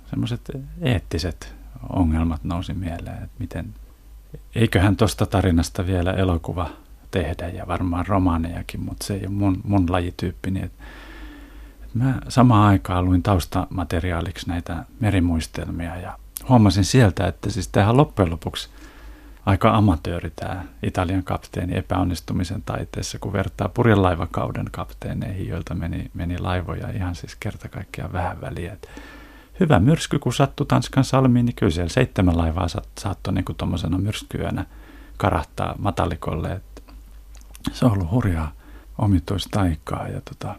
semmoiset 0.10 0.52
eettiset 0.82 1.56
ongelmat 1.90 2.44
nousi 2.44 2.74
mieleen, 2.74 3.24
että 3.24 3.36
miten, 3.40 3.74
eiköhän 4.56 4.96
tuosta 4.96 5.26
tarinasta 5.26 5.88
vielä 5.88 6.14
elokuva 6.14 6.70
tehdä 7.12 7.48
ja 7.48 7.68
varmaan 7.68 8.08
romaanejakin, 8.08 8.82
mutta 8.82 9.06
se 9.06 9.14
ei 9.14 9.22
ole 9.22 9.30
mun, 9.30 9.62
mun 9.64 9.86
lajityyppini. 9.90 10.64
Että, 10.64 10.84
että 11.84 11.98
mä 11.98 12.22
samaan 12.30 12.68
aikaan 12.68 13.06
luin 13.06 13.24
taustamateriaaliksi 13.24 14.50
näitä 14.50 14.86
merimuistelmia 15.00 15.96
ja 15.96 16.20
huomasin 16.50 16.86
sieltä, 16.86 17.28
että 17.28 17.50
siis 17.50 17.68
tämähän 17.68 17.98
loppujen 17.98 18.32
lopuksi 18.32 18.70
aika 19.46 19.76
amatööri 19.76 20.32
tämä 20.36 20.64
Italian 20.84 21.24
kapteeni 21.24 21.78
epäonnistumisen 21.78 22.62
taiteessa, 22.62 23.20
kun 23.20 23.34
vertaa 23.34 23.70
purjelaivakauden 23.70 24.66
kapteeneihin, 24.72 25.48
joilta 25.48 25.74
meni, 25.74 26.12
meni 26.14 26.40
laivoja 26.40 26.90
ihan 26.90 27.16
siis 27.16 27.36
kerta 27.36 27.70
kaikkiaan 27.70 28.14
vähän 28.14 28.42
väliä. 28.42 28.74
Et 28.74 28.90
hyvä 29.60 29.80
myrsky, 29.80 30.20
kun 30.20 30.34
sattui 30.34 30.66
Tanskan 30.66 31.04
salmiin, 31.04 31.46
niin 31.46 31.56
kyllä 31.56 31.72
siellä 31.72 31.90
seitsemän 31.90 32.38
laivaa 32.38 32.68
saattoi 33.00 33.34
niin 33.34 33.46
tuommoisena 33.58 33.98
myrskyönä 33.98 34.66
karahtaa 35.18 35.76
matalikolle. 35.78 36.52
Et 36.52 36.84
se 37.72 37.86
on 37.86 37.92
ollut 37.92 38.12
hurjaa 38.12 38.52
omituista 38.98 39.62
aikaa 39.62 40.08
ja 40.08 40.22
tota, 40.22 40.56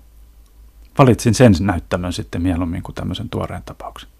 valitsin 0.99 1.35
sen 1.35 1.53
näyttämön 1.61 2.13
sitten 2.13 2.43
mieluummin 2.43 2.83
kuin 2.83 2.95
tämmöisen 2.95 3.29
tuoreen 3.29 3.63
tapauksen. 3.63 4.11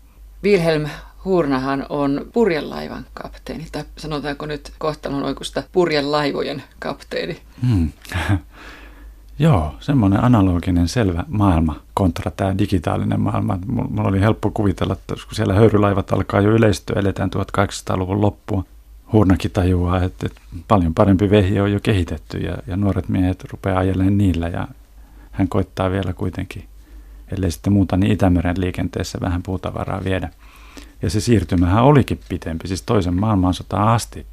Wilhelm 0.45 0.89
Hurnahan 1.25 1.87
on 1.89 2.27
purjelaivan 2.33 3.07
kapteeni, 3.15 3.67
tai 3.73 3.85
sanotaanko 3.97 4.47
nyt 4.47 4.73
kohtalon 4.79 5.23
oikusta 5.23 5.63
purjelaivojen 5.73 6.63
kapteeni. 6.79 7.41
Hmm. 7.67 7.93
Joo, 9.39 9.75
semmoinen 9.81 10.25
analoginen 10.25 10.89
selvä 10.89 11.25
maailma 11.29 11.81
kontra 11.95 12.31
tämä 12.31 12.59
digitaalinen 12.59 13.21
maailma. 13.21 13.59
Mulla 13.67 14.09
oli 14.09 14.21
helppo 14.21 14.51
kuvitella, 14.51 14.93
että 14.93 15.15
kun 15.15 15.35
siellä 15.35 15.55
höyrylaivat 15.55 16.13
alkaa 16.13 16.41
jo 16.41 16.51
yleistyä, 16.51 17.01
eletään 17.01 17.31
1800-luvun 17.37 18.21
loppua. 18.21 18.65
Hurnakin 19.13 19.51
tajuaa, 19.51 20.03
että, 20.03 20.27
että 20.27 20.41
paljon 20.69 20.95
parempi 20.95 21.31
vehi 21.31 21.61
on 21.61 21.73
jo 21.73 21.81
kehitetty 21.83 22.39
ja, 22.39 22.59
ja 22.67 22.77
nuoret 22.77 23.09
miehet 23.09 23.45
rupeaa 23.51 23.79
ajelemaan 23.79 24.19
niillä 24.19 24.49
ja 24.49 24.69
hän 25.31 25.49
koittaa 25.49 25.91
vielä 25.91 26.13
kuitenkin, 26.13 26.65
ellei 27.33 27.51
sitten 27.51 27.73
muuta, 27.73 27.97
niin 27.97 28.13
Itämeren 28.13 28.61
liikenteessä 28.61 29.19
vähän 29.21 29.43
puutavaraa 29.43 30.05
viedä. 30.05 30.31
Ja 31.03 31.11
se 31.11 31.21
siirtymähän 31.21 31.85
olikin 31.85 32.21
pitempi, 32.29 32.69
siis 32.69 32.83
toisen 32.83 33.21
maailmansotaan 33.21 33.89
asti 33.89 34.27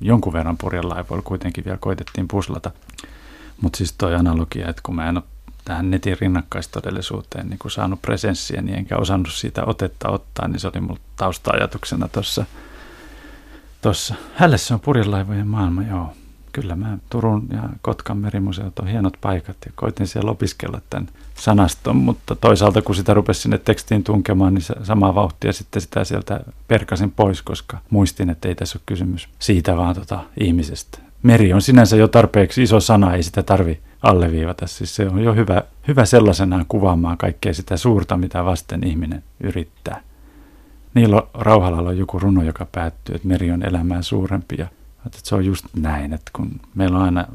jonkun 0.00 0.32
verran 0.32 0.58
purjelaivoilla 0.58 1.22
kuitenkin 1.22 1.64
vielä 1.64 1.78
koitettiin 1.80 2.28
puslata. 2.28 2.70
Mutta 3.60 3.76
siis 3.76 3.92
toi 3.92 4.14
analogia, 4.14 4.68
että 4.68 4.82
kun 4.84 4.94
mä 4.94 5.08
en 5.08 5.16
ole 5.16 5.24
tähän 5.64 5.90
netin 5.90 6.16
rinnakkaistodellisuuteen 6.20 7.48
niin 7.48 7.58
kuin 7.58 7.72
saanut 7.72 8.02
presenssiä, 8.02 8.62
niin 8.62 8.78
enkä 8.78 8.96
osannut 8.96 9.32
siitä 9.32 9.64
otetta 9.64 10.08
ottaa, 10.10 10.48
niin 10.48 10.60
se 10.60 10.68
oli 10.68 10.80
mulla 10.80 11.00
tausta-ajatuksena 11.16 12.08
tuossa. 13.82 14.14
Hälle 14.34 14.58
se 14.58 14.74
on 14.74 14.80
purjelaivojen 14.80 15.48
maailma, 15.48 15.82
joo. 15.82 16.14
Kyllä 16.52 16.76
mä 16.76 16.98
Turun 17.10 17.48
ja 17.52 17.62
Kotkan 17.82 18.16
merimuseot 18.16 18.78
on 18.78 18.86
hienot 18.86 19.16
paikat 19.20 19.56
ja 19.66 19.72
koitin 19.74 20.06
siellä 20.06 20.30
opiskella 20.30 20.80
tämän 20.90 21.08
sanaston, 21.34 21.96
mutta 21.96 22.36
toisaalta 22.36 22.82
kun 22.82 22.94
sitä 22.94 23.14
rupesi 23.14 23.40
sinne 23.40 23.58
tekstiin 23.58 24.04
tunkemaan, 24.04 24.54
niin 24.54 24.64
samaa 24.82 25.14
vauhtia 25.14 25.52
sitten 25.52 25.82
sitä 25.82 26.04
sieltä 26.04 26.40
perkasin 26.68 27.10
pois, 27.10 27.42
koska 27.42 27.78
muistin, 27.90 28.30
että 28.30 28.48
ei 28.48 28.54
tässä 28.54 28.76
ole 28.78 28.82
kysymys 28.86 29.28
siitä 29.38 29.76
vaan 29.76 29.94
tota 29.94 30.24
ihmisestä. 30.40 30.98
Meri 31.22 31.52
on 31.52 31.62
sinänsä 31.62 31.96
jo 31.96 32.08
tarpeeksi 32.08 32.62
iso 32.62 32.80
sana, 32.80 33.14
ei 33.14 33.22
sitä 33.22 33.42
tarvi 33.42 33.80
alleviivata. 34.02 34.66
Siis 34.66 34.96
se 34.96 35.08
on 35.08 35.24
jo 35.24 35.34
hyvä, 35.34 35.62
hyvä 35.88 36.04
sellaisenaan 36.04 36.64
kuvaamaan 36.68 37.18
kaikkea 37.18 37.54
sitä 37.54 37.76
suurta, 37.76 38.16
mitä 38.16 38.44
vasten 38.44 38.86
ihminen 38.86 39.24
yrittää. 39.40 40.00
Niillä 40.94 41.22
Rauhalalla 41.34 41.88
on 41.88 41.98
joku 41.98 42.18
runo, 42.18 42.42
joka 42.42 42.66
päättyy, 42.72 43.14
että 43.14 43.28
meri 43.28 43.50
on 43.50 43.62
elämää 43.62 44.02
suurempi. 44.02 44.54
Ja 44.58 44.66
että 45.16 45.28
se 45.28 45.34
on 45.34 45.44
just 45.44 45.66
näin, 45.76 46.12
että 46.12 46.30
kun 46.36 46.60
meillä 46.74 46.98
on 46.98 47.04
aina, 47.04 47.26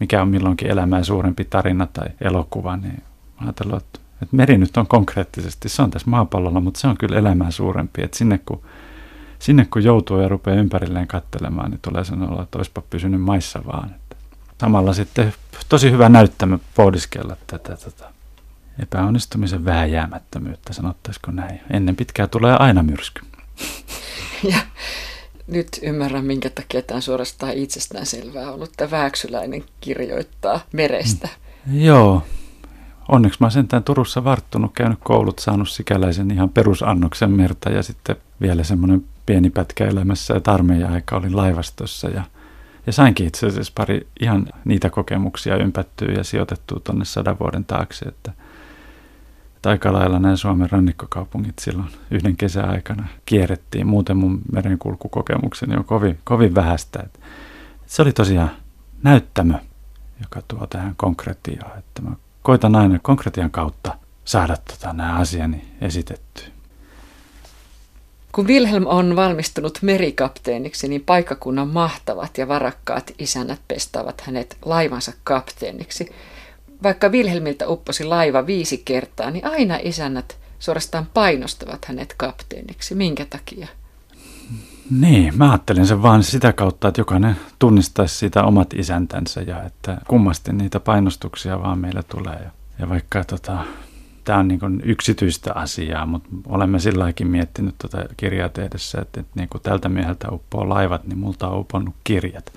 mikä 0.00 0.22
on 0.22 0.28
milloinkin 0.28 0.70
elämää 0.70 1.04
suurempi 1.04 1.44
tarina 1.44 1.86
tai 1.86 2.06
elokuva, 2.20 2.76
niin 2.76 3.02
ajatellaan, 3.36 3.82
että, 3.82 3.98
että 4.22 4.36
meri 4.36 4.58
nyt 4.58 4.76
on 4.76 4.86
konkreettisesti, 4.86 5.68
se 5.68 5.82
on 5.82 5.90
tässä 5.90 6.10
maapallolla, 6.10 6.60
mutta 6.60 6.80
se 6.80 6.88
on 6.88 6.96
kyllä 6.96 7.18
elämää 7.18 7.50
suurempi. 7.50 8.02
Että 8.02 8.16
sinne 8.16 8.40
kun, 8.46 8.62
sinne 9.38 9.64
kun 9.64 9.84
joutuu 9.84 10.20
ja 10.20 10.28
rupeaa 10.28 10.56
ympärilleen 10.56 11.08
katselemaan, 11.08 11.70
niin 11.70 11.80
tulee 11.82 12.04
sanoa, 12.04 12.42
että 12.42 12.58
olisipa 12.58 12.82
pysynyt 12.90 13.22
maissa 13.22 13.62
vaan. 13.66 13.90
Että 13.94 14.16
samalla 14.60 14.92
sitten 14.92 15.34
tosi 15.68 15.90
hyvä 15.90 16.08
näyttämö 16.08 16.58
pohdiskella 16.74 17.36
tätä, 17.46 17.76
tätä 17.76 18.10
epäonnistumisen 18.82 19.64
vääjäämättömyyttä, 19.64 20.72
sanottaisiko 20.72 21.30
näin. 21.30 21.60
Ennen 21.70 21.96
pitkää 21.96 22.26
tulee 22.26 22.56
aina 22.58 22.82
myrsky. 22.82 23.22
Ja 24.52 24.58
nyt 25.46 25.68
ymmärrän, 25.82 26.24
minkä 26.24 26.50
takia 26.50 26.82
tämä 26.82 26.96
on 26.96 27.02
suorastaan 27.02 27.52
itsestään 27.52 28.06
selvää 28.06 28.52
ollut, 28.52 28.70
että 28.70 28.90
Vääksyläinen 28.90 29.64
kirjoittaa 29.80 30.60
merestä. 30.72 31.28
Mm. 31.66 31.80
Joo, 31.80 32.22
onneksi 33.08 33.38
mä 33.40 33.50
sentään 33.50 33.84
Turussa 33.84 34.24
varttunut, 34.24 34.72
käynyt 34.74 34.98
koulut, 35.04 35.38
saanut 35.38 35.68
sikäläisen 35.68 36.30
ihan 36.30 36.50
perusannoksen 36.50 37.30
merta 37.30 37.70
ja 37.70 37.82
sitten 37.82 38.16
vielä 38.40 38.64
semmoinen 38.64 39.04
pieni 39.26 39.50
pätkä 39.50 39.86
elämässä, 39.86 40.36
että 40.36 40.52
armeija-aika 40.52 41.16
olin 41.16 41.36
laivastossa 41.36 42.08
ja, 42.08 42.24
ja 42.86 42.92
sainkin 42.92 43.26
itse 43.26 43.46
asiassa 43.46 43.72
pari 43.76 44.06
ihan 44.20 44.48
niitä 44.64 44.90
kokemuksia 44.90 45.56
ympättyä 45.56 46.12
ja 46.12 46.24
sijoitettua 46.24 46.80
tuonne 46.84 47.04
sadan 47.04 47.38
vuoden 47.38 47.64
taakse, 47.64 48.04
että 48.04 48.32
että 49.62 49.70
aika 49.70 49.92
lailla 49.92 50.18
nämä 50.18 50.36
Suomen 50.36 50.70
rannikkokaupungit 50.70 51.58
silloin 51.58 51.88
yhden 52.10 52.36
kesäaikana 52.36 53.08
kierrettiin. 53.26 53.86
Muuten 53.86 54.16
mun 54.16 54.40
merenkulkukokemukseni 54.52 55.76
on 55.76 55.84
kovin, 55.84 56.18
kovin 56.24 56.54
vähäistä. 56.54 57.04
Se 57.86 58.02
oli 58.02 58.12
tosiaan 58.12 58.50
näyttämö, 59.02 59.54
joka 60.20 60.42
tuo 60.48 60.66
tähän 60.66 60.94
konkretiaan. 60.96 61.78
Että 61.78 62.02
mä 62.02 62.10
koitan 62.42 62.76
aina 62.76 62.98
konkretian 63.02 63.50
kautta 63.50 63.94
saada 64.24 64.56
tota, 64.56 64.92
nämä 64.92 65.16
asiani 65.16 65.64
esitettyä. 65.80 66.46
Kun 68.32 68.46
Wilhelm 68.46 68.86
on 68.86 69.16
valmistunut 69.16 69.78
merikapteeniksi, 69.82 70.88
niin 70.88 71.02
paikkakunnan 71.06 71.68
mahtavat 71.68 72.38
ja 72.38 72.48
varakkaat 72.48 73.10
isännät 73.18 73.60
pestaavat 73.68 74.20
hänet 74.20 74.56
laivansa 74.64 75.12
kapteeniksi– 75.24 76.08
vaikka 76.82 77.08
Wilhelmiltä 77.08 77.68
upposi 77.68 78.04
laiva 78.04 78.46
viisi 78.46 78.82
kertaa, 78.84 79.30
niin 79.30 79.46
aina 79.46 79.78
isännät 79.82 80.38
suorastaan 80.58 81.06
painostavat 81.14 81.84
hänet 81.84 82.14
kapteeniksi. 82.16 82.94
Minkä 82.94 83.24
takia? 83.24 83.68
Niin, 84.90 85.38
mä 85.38 85.50
ajattelen 85.50 85.86
sen 85.86 86.02
vaan 86.02 86.22
sitä 86.22 86.52
kautta, 86.52 86.88
että 86.88 87.00
jokainen 87.00 87.36
tunnistaisi 87.58 88.16
sitä 88.16 88.44
omat 88.44 88.74
isäntänsä 88.74 89.40
ja 89.40 89.62
että 89.62 89.98
kummasti 90.08 90.52
niitä 90.52 90.80
painostuksia 90.80 91.62
vaan 91.62 91.78
meillä 91.78 92.02
tulee. 92.02 92.38
Ja, 92.44 92.50
ja 92.78 92.88
vaikka 92.88 93.24
tota, 93.24 93.58
tämä 94.24 94.38
on 94.38 94.48
niin 94.48 94.82
yksityistä 94.84 95.52
asiaa, 95.54 96.06
mutta 96.06 96.28
olemme 96.46 96.78
silläkin 96.78 97.26
miettinyt 97.26 97.74
tuota 97.78 98.04
kirjaa 98.16 98.48
tehdessä, 98.48 99.00
että, 99.00 99.20
että 99.20 99.32
niin 99.34 99.48
kuin 99.48 99.62
tältä 99.62 99.88
mieheltä 99.88 100.28
uppoo 100.30 100.68
laivat, 100.68 101.06
niin 101.06 101.18
multa 101.18 101.48
on 101.48 101.60
uponnut 101.60 101.94
kirjat. 102.04 102.52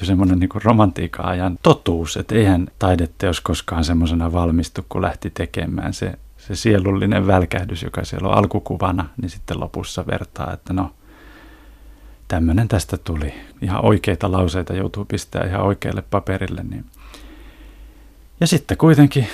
Jo 0.00 0.06
semmoinen 0.06 0.38
niin 0.38 0.50
romantiikan 0.64 1.26
ajan 1.26 1.58
totuus, 1.62 2.16
että 2.16 2.34
eihän 2.34 2.66
taideteos 2.78 3.40
koskaan 3.40 3.84
semmoisena 3.84 4.32
valmistu, 4.32 4.86
kun 4.88 5.02
lähti 5.02 5.30
tekemään 5.30 5.94
se, 5.94 6.18
se 6.36 6.56
sielullinen 6.56 7.26
välkähdys, 7.26 7.82
joka 7.82 8.04
siellä 8.04 8.28
on 8.28 8.34
alkukuvana, 8.34 9.08
niin 9.22 9.30
sitten 9.30 9.60
lopussa 9.60 10.06
vertaa, 10.06 10.52
että 10.52 10.72
no, 10.72 10.90
tämmöinen 12.28 12.68
tästä 12.68 12.96
tuli. 12.96 13.34
Ihan 13.62 13.84
oikeita 13.84 14.32
lauseita 14.32 14.74
joutuu 14.74 15.04
pistämään 15.04 15.50
ihan 15.50 15.62
oikealle 15.62 16.02
paperille. 16.10 16.62
Niin. 16.62 16.84
Ja 18.40 18.46
sitten 18.46 18.76
kuitenkin 18.76 19.26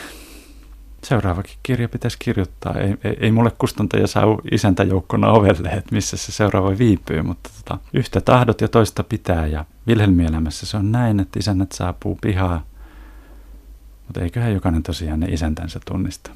seuraavakin 1.05 1.57
kirja 1.63 1.89
pitäisi 1.89 2.17
kirjoittaa. 2.21 2.75
Ei, 2.75 2.95
ei, 3.05 3.17
ei 3.21 3.33
mulle 3.33 3.51
kustantaja 3.59 4.07
saa 4.07 4.25
isäntäjoukkona 4.53 5.33
ovelle, 5.33 5.69
että 5.69 5.95
missä 5.95 6.17
se 6.17 6.33
seuraava 6.33 6.79
viipyy, 6.79 7.23
mutta 7.23 7.51
tota, 7.57 7.81
yhtä 7.95 8.21
tahdot 8.21 8.61
ja 8.61 8.69
toista 8.69 9.05
pitää. 9.05 9.47
Ja 9.47 9.65
Vilhelmielämässä 9.87 10.67
se 10.67 10.77
on 10.77 10.93
näin, 10.93 11.21
että 11.21 11.39
isännät 11.39 11.73
saapuu 11.73 12.19
pihaa, 12.21 12.67
mutta 14.07 14.21
eiköhän 14.21 14.53
jokainen 14.53 14.83
tosiaan 14.83 15.21
ne 15.21 15.27
isäntänsä 15.27 15.81
tunnista. 15.87 16.31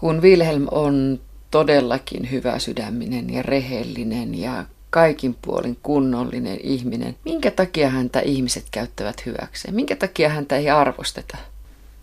Kun 0.00 0.22
Wilhelm 0.22 0.66
on 0.70 1.20
todellakin 1.50 2.30
hyvä 2.30 2.58
sydäminen 2.58 3.30
ja 3.30 3.42
rehellinen 3.42 4.38
ja 4.38 4.64
kaikin 4.90 5.36
puolin 5.42 5.78
kunnollinen 5.82 6.58
ihminen, 6.62 7.16
minkä 7.24 7.50
takia 7.50 7.90
häntä 7.90 8.20
ihmiset 8.20 8.64
käyttävät 8.70 9.26
hyväkseen? 9.26 9.74
Minkä 9.74 9.96
takia 9.96 10.28
häntä 10.28 10.56
ei 10.56 10.70
arvosteta? 10.70 11.38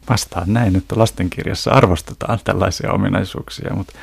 Vastaan 0.10 0.54
näin, 0.54 0.76
että 0.76 1.00
lastenkirjassa 1.00 1.72
arvostetaan 1.72 2.40
tällaisia 2.44 2.92
ominaisuuksia, 2.92 3.74
mutta, 3.74 3.94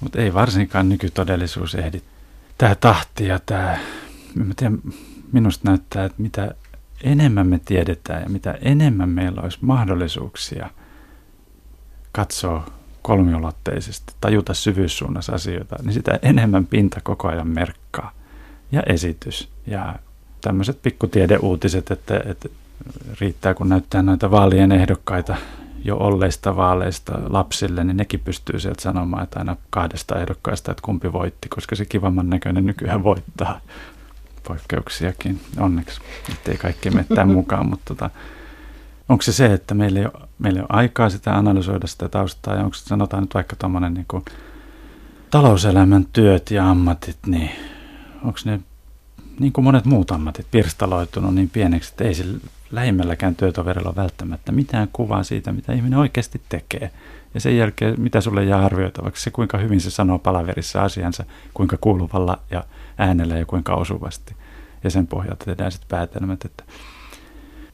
mutta 0.00 0.20
ei 0.20 0.34
varsinkaan 0.34 0.88
nykytodellisuus 0.88 1.74
ehdi. 1.74 2.00
Tämä 2.58 2.74
tahti 2.74 3.26
ja 3.26 3.38
tämä, 3.46 3.78
mä 4.34 4.54
tiedän, 4.56 4.78
minusta 5.32 5.68
näyttää, 5.68 6.04
että 6.04 6.22
mitä 6.22 6.54
enemmän 7.02 7.46
me 7.46 7.60
tiedetään 7.64 8.22
ja 8.22 8.28
mitä 8.28 8.58
enemmän 8.62 9.08
meillä 9.08 9.42
olisi 9.42 9.58
mahdollisuuksia 9.60 10.70
katsoa 12.12 12.70
kolmiulotteisesti, 13.02 14.12
tajuta 14.20 14.54
syvyyssuunnassa 14.54 15.32
asioita, 15.32 15.76
niin 15.82 15.92
sitä 15.92 16.18
enemmän 16.22 16.66
pinta 16.66 17.00
koko 17.02 17.28
ajan 17.28 17.48
merkkaa. 17.48 18.12
Ja 18.72 18.82
esitys 18.86 19.48
ja 19.66 19.94
tämmöiset 20.40 20.82
pikkutiedeuutiset, 20.82 21.90
että, 21.90 22.22
että 22.26 22.48
riittää, 23.20 23.54
kun 23.54 23.68
näyttää 23.68 24.02
noita 24.02 24.30
vaalien 24.30 24.72
ehdokkaita 24.72 25.36
jo 25.84 25.96
olleista 25.96 26.56
vaaleista 26.56 27.18
lapsille, 27.28 27.84
niin 27.84 27.96
nekin 27.96 28.20
pystyy 28.20 28.60
sieltä 28.60 28.82
sanomaan, 28.82 29.22
että 29.22 29.38
aina 29.38 29.56
kahdesta 29.70 30.20
ehdokkaista, 30.20 30.70
että 30.70 30.82
kumpi 30.82 31.12
voitti, 31.12 31.48
koska 31.48 31.76
se 31.76 31.84
kivamman 31.84 32.30
näköinen 32.30 32.66
nykyään 32.66 33.04
voittaa. 33.04 33.60
Poikkeuksiakin, 34.48 35.40
onneksi, 35.58 36.00
ettei 36.32 36.56
kaikki 36.56 36.90
mene 36.90 37.06
tämän 37.14 37.36
mukaan, 37.38 37.66
mutta 37.68 37.94
tota, 37.94 38.10
onko 39.08 39.22
se 39.22 39.32
se, 39.32 39.52
että 39.52 39.74
meillä 39.74 40.00
ei, 40.00 40.06
ole, 40.06 40.28
meillä 40.38 40.58
ei 40.58 40.62
ole 40.62 40.80
aikaa 40.80 41.10
sitä 41.10 41.36
analysoida 41.36 41.86
sitä 41.86 42.08
taustaa, 42.08 42.54
ja 42.54 42.64
onko 42.64 42.74
se 42.74 42.84
sanotaan 42.84 43.22
nyt 43.22 43.34
vaikka 43.34 43.56
tuommoinen 43.56 43.94
niin 43.94 44.24
talouselämän 45.30 46.06
työt 46.12 46.50
ja 46.50 46.70
ammatit, 46.70 47.18
niin 47.26 47.50
onko 48.24 48.38
ne 48.44 48.60
niin 49.38 49.52
kuin 49.52 49.64
monet 49.64 49.84
muut 49.84 50.10
ammatit 50.10 50.46
pirstaloitunut 50.50 51.34
niin 51.34 51.50
pieneksi, 51.50 51.90
että 51.90 52.04
ei 52.04 52.14
sillä 52.14 52.40
lähimmälläkään 52.72 53.36
työtoverilla 53.36 53.96
välttämättä 53.96 54.52
mitään 54.52 54.88
kuvaa 54.92 55.22
siitä, 55.22 55.52
mitä 55.52 55.72
ihminen 55.72 55.98
oikeasti 55.98 56.40
tekee. 56.48 56.90
Ja 57.34 57.40
sen 57.40 57.56
jälkeen, 57.56 58.00
mitä 58.00 58.20
sulle 58.20 58.44
jää 58.44 58.64
arvioitavaksi, 58.64 59.22
se 59.22 59.30
kuinka 59.30 59.58
hyvin 59.58 59.80
se 59.80 59.90
sanoo 59.90 60.18
palaverissa 60.18 60.82
asiansa, 60.82 61.24
kuinka 61.54 61.76
kuuluvalla 61.80 62.38
ja 62.50 62.64
äänellä 62.98 63.38
ja 63.38 63.46
kuinka 63.46 63.74
osuvasti. 63.74 64.36
Ja 64.84 64.90
sen 64.90 65.06
pohjalta 65.06 65.44
tehdään 65.44 65.72
sitten 65.72 65.88
päätelmät, 65.88 66.44
että 66.44 66.64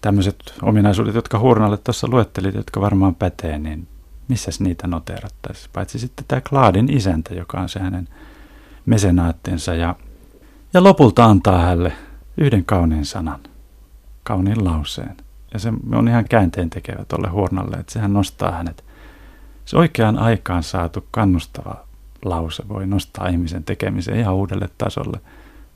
tämmöiset 0.00 0.36
ominaisuudet, 0.62 1.14
jotka 1.14 1.38
Hurnalle 1.38 1.76
tuossa 1.76 2.08
luettelit, 2.10 2.54
jotka 2.54 2.80
varmaan 2.80 3.14
pätee, 3.14 3.58
niin 3.58 3.88
missä 4.28 4.50
niitä 4.58 4.86
noterattaisiin? 4.86 5.70
Paitsi 5.72 5.98
sitten 5.98 6.24
tämä 6.28 6.40
Klaadin 6.40 6.96
isäntä, 6.96 7.34
joka 7.34 7.60
on 7.60 7.68
se 7.68 7.80
hänen 7.80 8.08
mesenaattinsa 8.86 9.74
ja, 9.74 9.96
ja 10.74 10.82
lopulta 10.82 11.24
antaa 11.24 11.60
hänelle 11.60 11.92
yhden 12.36 12.64
kauniin 12.64 13.04
sanan– 13.04 13.40
kauniin 14.26 14.64
lauseen, 14.64 15.16
Ja 15.52 15.59
se 15.59 15.73
on 15.92 16.09
ihan 16.09 16.25
käänteen 16.28 16.71
tekevä 16.71 17.04
tuolle 17.04 17.28
Hurnalle, 17.28 17.76
että 17.76 17.92
sehän 17.92 18.12
nostaa 18.12 18.52
hänet. 18.52 18.85
Se 19.64 19.76
oikeaan 19.76 20.18
aikaan 20.18 20.62
saatu 20.62 21.06
kannustava 21.11 21.87
lause 22.25 22.68
voi 22.68 22.87
nostaa 22.87 23.28
ihmisen 23.28 23.64
tekemisen 23.64 24.16
ihan 24.16 24.35
uudelle 24.35 24.68
tasolle. 24.78 25.21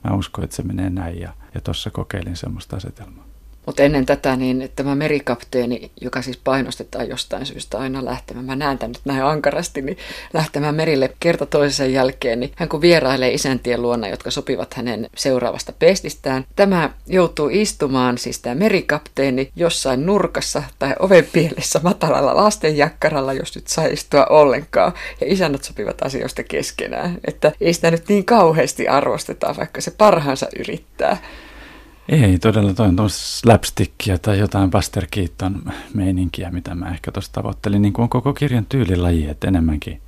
Mä 0.03 0.15
uskon, 0.15 0.43
että 0.43 0.55
se 0.55 0.63
menee 0.63 0.89
näin 0.89 1.19
ja, 1.19 1.33
ja 1.53 1.61
tuossa 1.61 1.91
kokeilin 1.91 2.35
semmoista 2.35 2.75
asetelmaa. 2.75 3.30
Mutta 3.65 3.83
ennen 3.83 4.05
tätä, 4.05 4.35
niin 4.35 4.71
tämä 4.75 4.95
merikapteeni, 4.95 5.91
joka 6.01 6.21
siis 6.21 6.37
painostetaan 6.37 7.09
jostain 7.09 7.45
syystä 7.45 7.77
aina 7.79 8.05
lähtemään, 8.05 8.45
mä 8.45 8.55
näen 8.55 8.77
tämän 8.77 8.91
nyt 8.91 9.01
näin 9.05 9.23
ankarasti, 9.23 9.81
niin 9.81 9.97
lähtemään 10.33 10.75
merille 10.75 11.13
kerta 11.19 11.45
toisen 11.45 11.93
jälkeen, 11.93 12.39
niin 12.39 12.51
hän 12.55 12.69
kun 12.69 12.81
vierailee 12.81 13.33
isäntien 13.33 13.81
luona, 13.81 14.07
jotka 14.07 14.31
sopivat 14.31 14.73
hänen 14.73 15.09
seuraavasta 15.15 15.73
pestistään, 15.79 16.45
tämä 16.55 16.89
joutuu 17.07 17.49
istumaan, 17.51 18.17
siis 18.17 18.39
tämä 18.39 18.55
merikapteeni, 18.55 19.51
jossain 19.55 20.05
nurkassa 20.05 20.63
tai 20.79 20.95
oven 20.99 21.27
pielessä 21.33 21.79
matalalla 21.83 22.35
lastenjakkaralla, 22.35 23.33
jos 23.33 23.55
nyt 23.55 23.67
saa 23.67 23.85
istua 23.85 24.25
ollenkaan, 24.25 24.93
ja 25.21 25.27
isännät 25.29 25.63
sopivat 25.63 26.01
asioista 26.01 26.43
keskenään, 26.43 27.17
että 27.27 27.51
ei 27.61 27.73
sitä 27.73 27.91
nyt 27.91 28.07
niin 28.07 28.25
kauheasti 28.25 28.87
arvosteta, 28.87 29.55
vaikka 29.57 29.81
se 29.81 29.91
parhaansa 29.91 30.47
yrittää. 30.59 31.17
Ei 32.11 32.39
todella, 32.39 32.73
toi 32.73 32.87
on 32.87 33.09
slapstickia 33.09 34.17
tai 34.17 34.39
jotain 34.39 34.71
Buster 34.71 35.07
Keaton 35.11 35.63
meininkiä, 35.93 36.51
mitä 36.51 36.75
mä 36.75 36.89
ehkä 36.89 37.11
tuossa 37.11 37.33
tavoittelin, 37.33 37.81
niin 37.81 37.93
kuin 37.93 38.03
on 38.03 38.09
koko 38.09 38.33
kirjan 38.33 38.65
tyylilaji, 38.65 39.29
että 39.29 39.47
enemmänkin. 39.47 40.01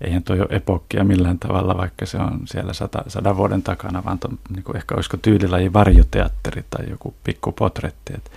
Eihän 0.00 0.22
toi 0.22 0.40
ole 0.40 0.48
epokkia 0.50 1.04
millään 1.04 1.38
tavalla, 1.38 1.76
vaikka 1.76 2.06
se 2.06 2.18
on 2.18 2.40
siellä 2.44 2.72
sata, 2.72 3.04
sadan 3.08 3.36
vuoden 3.36 3.62
takana, 3.62 4.04
vaan 4.04 4.18
to, 4.18 4.28
niin 4.54 4.62
kuin 4.62 4.76
ehkä 4.76 4.94
olisiko 4.94 5.16
tyylilaji 5.16 5.72
varjoteatteri 5.72 6.64
tai 6.70 6.90
joku 6.90 7.14
pikku 7.24 7.52
potretti. 7.52 8.12
Et, 8.14 8.30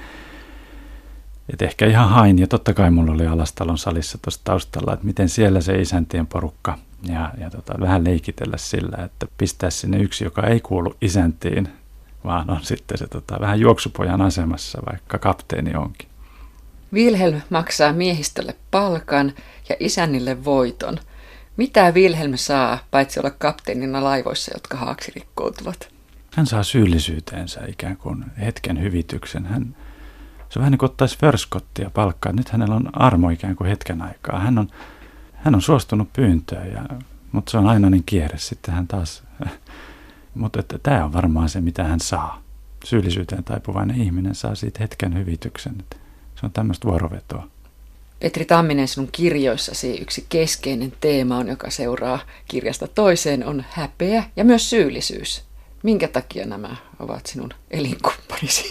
et 1.53 1.61
ehkä 1.61 1.85
ihan 1.85 2.09
hain, 2.09 2.39
ja 2.39 2.47
totta 2.47 2.73
kai 2.73 2.91
mulla 2.91 3.11
oli 3.11 3.27
Alastalon 3.27 3.77
salissa 3.77 4.17
tuossa 4.21 4.41
taustalla, 4.43 4.93
että 4.93 5.05
miten 5.05 5.29
siellä 5.29 5.61
se 5.61 5.81
isäntien 5.81 6.27
porukka 6.27 6.77
ja, 7.03 7.31
ja 7.37 7.49
tota, 7.49 7.73
vähän 7.79 8.03
leikitellä 8.03 8.57
sillä, 8.57 8.97
että 9.05 9.27
pistää 9.37 9.69
sinne 9.69 9.97
yksi, 9.97 10.23
joka 10.23 10.47
ei 10.47 10.59
kuulu 10.59 10.95
isäntiin, 11.01 11.69
vaan 12.23 12.49
on 12.49 12.59
sitten 12.63 12.97
se 12.97 13.07
tota, 13.07 13.37
vähän 13.39 13.59
juoksupojan 13.59 14.21
asemassa, 14.21 14.79
vaikka 14.91 15.17
kapteeni 15.17 15.75
onkin. 15.75 16.09
Wilhelm 16.93 17.41
maksaa 17.49 17.93
miehistölle 17.93 18.55
palkan 18.71 19.33
ja 19.69 19.75
isännille 19.79 20.45
voiton. 20.45 20.97
Mitä 21.57 21.91
Wilhelm 21.91 22.31
saa, 22.35 22.79
paitsi 22.91 23.19
olla 23.19 23.29
kapteenina 23.29 24.03
laivoissa, 24.03 24.51
jotka 24.53 24.77
haaksirikkoutuvat? 24.77 25.89
Hän 26.35 26.47
saa 26.47 26.63
syyllisyyteensä 26.63 27.61
ikään 27.67 27.97
kuin 27.97 28.25
hetken 28.39 28.81
hyvityksen. 28.81 29.45
Hän, 29.45 29.75
se 30.49 30.59
on 30.59 30.61
vähän 30.61 30.71
niin 30.71 30.79
kuin 30.79 30.89
ottaisi 30.89 31.17
förskottia 31.17 31.89
palkkaa. 31.89 32.31
Nyt 32.33 32.49
hänellä 32.49 32.75
on 32.75 32.89
armo 32.93 33.29
ikään 33.29 33.55
kuin 33.55 33.69
hetken 33.69 34.01
aikaa. 34.01 34.39
Hän 34.39 34.57
on, 34.57 34.67
hän 35.33 35.55
on 35.55 35.61
suostunut 35.61 36.13
pyyntöön, 36.13 36.71
ja, 36.71 36.85
mutta 37.31 37.51
se 37.51 37.57
on 37.57 37.67
aina 37.67 37.89
niin 37.89 38.03
kierre. 38.05 38.37
Sitten 38.37 38.73
hän 38.73 38.87
taas 38.87 39.23
mutta 40.35 40.59
että 40.59 40.79
tämä 40.83 41.05
on 41.05 41.13
varmaan 41.13 41.49
se, 41.49 41.61
mitä 41.61 41.83
hän 41.83 41.99
saa. 41.99 42.41
Syyllisyyteen 42.85 43.43
taipuvainen 43.43 44.01
ihminen 44.01 44.35
saa 44.35 44.55
siitä 44.55 44.79
hetken 44.79 45.17
hyvityksen. 45.17 45.75
Että 45.79 45.95
se 46.39 46.45
on 46.45 46.51
tämmöistä 46.51 46.87
vuorovetoa. 46.87 47.47
Petri 48.19 48.45
Tamminen, 48.45 48.87
sinun 48.87 49.09
kirjoissasi 49.11 49.97
yksi 50.01 50.25
keskeinen 50.29 50.93
teema 51.01 51.37
on, 51.37 51.47
joka 51.47 51.69
seuraa 51.69 52.19
kirjasta 52.47 52.87
toiseen, 52.87 53.45
on 53.45 53.63
häpeä 53.69 54.23
ja 54.35 54.45
myös 54.45 54.69
syyllisyys. 54.69 55.43
Minkä 55.83 56.07
takia 56.07 56.45
nämä 56.45 56.75
ovat 56.99 57.25
sinun 57.25 57.49
elinkumppanisi? 57.71 58.65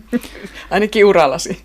Ainakin 0.70 1.04
urallasi. 1.04 1.64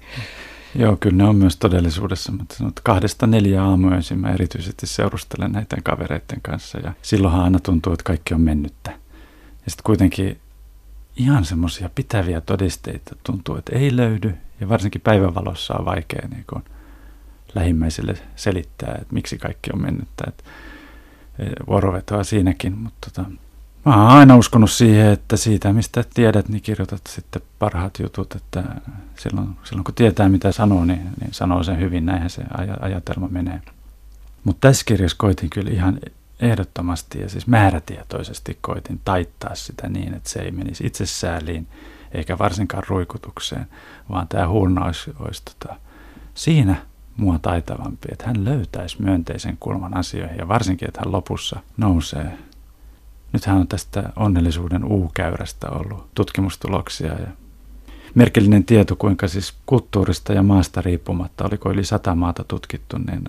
Joo, 0.75 0.97
kyllä 0.99 1.17
ne 1.17 1.23
on 1.23 1.35
myös 1.35 1.57
todellisuudessa. 1.57 2.31
Mutta 2.31 2.55
sanot, 2.55 2.79
kahdesta 2.79 3.27
neljä 3.27 3.63
aamuyöisin 3.63 4.19
mä 4.19 4.33
erityisesti 4.33 4.87
seurustelen 4.87 5.51
näiden 5.51 5.83
kavereiden 5.83 6.41
kanssa. 6.41 6.79
Ja 6.79 6.93
silloinhan 7.01 7.43
aina 7.43 7.59
tuntuu, 7.59 7.93
että 7.93 8.03
kaikki 8.03 8.33
on 8.33 8.41
mennyttä. 8.41 9.04
Ja 9.65 9.71
sitten 9.71 9.83
kuitenkin 9.83 10.39
ihan 11.15 11.45
semmoisia 11.45 11.89
pitäviä 11.95 12.41
todisteita 12.41 13.15
tuntuu, 13.23 13.57
että 13.57 13.75
ei 13.75 13.95
löydy. 13.95 14.37
Ja 14.59 14.69
varsinkin 14.69 15.01
päivänvalossa 15.01 15.73
on 15.73 15.85
vaikea 15.85 16.27
niin 16.31 16.43
kun 16.49 16.63
lähimmäisille 17.55 18.17
selittää, 18.35 18.95
että 19.01 19.13
miksi 19.13 19.37
kaikki 19.37 19.69
on 19.73 19.81
mennyt. 19.81 20.07
Että 20.27 20.43
e, 21.39 21.45
vuorovetoa 21.67 22.23
siinäkin, 22.23 22.77
mutta 22.77 23.11
tota, 23.11 23.29
mä 23.85 23.95
oon 23.95 24.17
aina 24.17 24.37
uskonut 24.37 24.71
siihen, 24.71 25.11
että 25.11 25.37
siitä 25.37 25.73
mistä 25.73 26.03
tiedät, 26.13 26.49
niin 26.49 26.61
kirjoitat 26.61 27.01
sitten 27.09 27.41
parhaat 27.59 27.99
jutut, 27.99 28.35
että 28.35 28.63
silloin, 29.17 29.49
silloin 29.63 29.83
kun 29.83 29.93
tietää 29.93 30.29
mitä 30.29 30.51
sanoo, 30.51 30.85
niin, 30.85 31.09
niin 31.21 31.33
sanoo 31.33 31.63
sen 31.63 31.79
hyvin, 31.79 32.05
näinhän 32.05 32.29
se 32.29 32.41
aj- 32.41 32.77
ajatelma 32.83 33.27
menee. 33.27 33.61
Mutta 34.43 34.67
tässä 34.67 34.85
kirjassa 34.85 35.17
koitin 35.17 35.49
kyllä 35.49 35.71
ihan 35.71 35.99
ehdottomasti 36.39 37.21
ja 37.21 37.29
siis 37.29 37.47
määrätietoisesti 37.47 38.57
koitin 38.61 39.01
taittaa 39.05 39.55
sitä 39.55 39.89
niin, 39.89 40.13
että 40.13 40.29
se 40.29 40.39
ei 40.39 40.51
menisi 40.51 40.87
itsesääliin 40.87 41.67
eikä 42.11 42.37
varsinkaan 42.37 42.83
ruikutukseen, 42.87 43.67
vaan 44.09 44.27
tämä 44.27 44.47
huurna 44.47 44.85
olisi, 44.85 45.11
olisi 45.19 45.41
tota, 45.45 45.75
siinä 46.33 46.75
mua 47.17 47.39
taitavampi, 47.39 48.07
että 48.11 48.27
hän 48.27 48.45
löytäisi 48.45 49.01
myönteisen 49.01 49.57
kulman 49.59 49.97
asioihin 49.97 50.37
ja 50.37 50.47
varsinkin, 50.47 50.87
että 50.87 51.01
hän 51.05 51.11
lopussa 51.11 51.59
nousee. 51.77 52.37
Nythän 53.33 53.57
on 53.57 53.67
tästä 53.67 54.09
onnellisuuden 54.15 54.83
U-käyrästä 54.83 55.69
ollut 55.69 56.07
tutkimustuloksia 56.15 57.13
ja 57.13 57.27
merkillinen 58.15 58.63
tieto, 58.63 58.95
kuinka 58.95 59.27
siis 59.27 59.53
kulttuurista 59.65 60.33
ja 60.33 60.43
maasta 60.43 60.81
riippumatta, 60.81 61.45
oliko 61.45 61.71
yli 61.71 61.83
sata 61.83 62.15
maata 62.15 62.43
tutkittu, 62.43 62.97
niin 62.97 63.23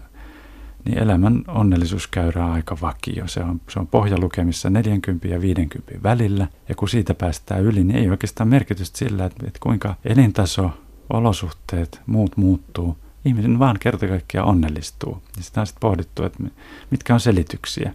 niin 0.87 0.99
elämän 0.99 1.45
onnellisuuskäyrä 1.49 2.47
on 2.47 2.53
aika 2.53 2.77
vakio. 2.83 3.29
Se 3.29 3.41
on, 3.41 3.61
se 3.69 3.79
on 3.79 3.87
pohjalukemissa 3.87 4.71
40 4.71 5.29
ja 5.29 5.41
50 5.41 6.03
välillä, 6.03 6.47
ja 6.69 6.75
kun 6.75 6.89
siitä 6.89 7.15
päästään 7.15 7.63
yli, 7.63 7.85
niin 7.85 7.99
ei 7.99 8.11
oikeastaan 8.11 8.49
merkitystä 8.49 8.99
sillä, 8.99 9.25
että, 9.25 9.47
että 9.47 9.59
kuinka 9.63 9.95
elintaso, 10.05 10.71
olosuhteet, 11.11 12.01
muut 12.07 12.37
muuttuu. 12.37 12.97
Ihminen 13.25 13.59
vaan 13.59 13.77
kerta 13.81 14.09
kaikkiaan 14.09 14.49
onnellistuu. 14.49 15.23
Ja 15.37 15.43
sitä 15.43 15.61
on 15.61 15.67
sitten 15.67 15.81
pohdittu, 15.81 16.25
että 16.25 16.43
mitkä 16.91 17.15
on 17.15 17.21
selityksiä. 17.21 17.93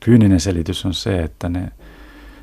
Kyyninen 0.00 0.40
selitys 0.40 0.86
on 0.86 0.94
se, 0.94 1.22
että 1.22 1.48
ne, 1.48 1.68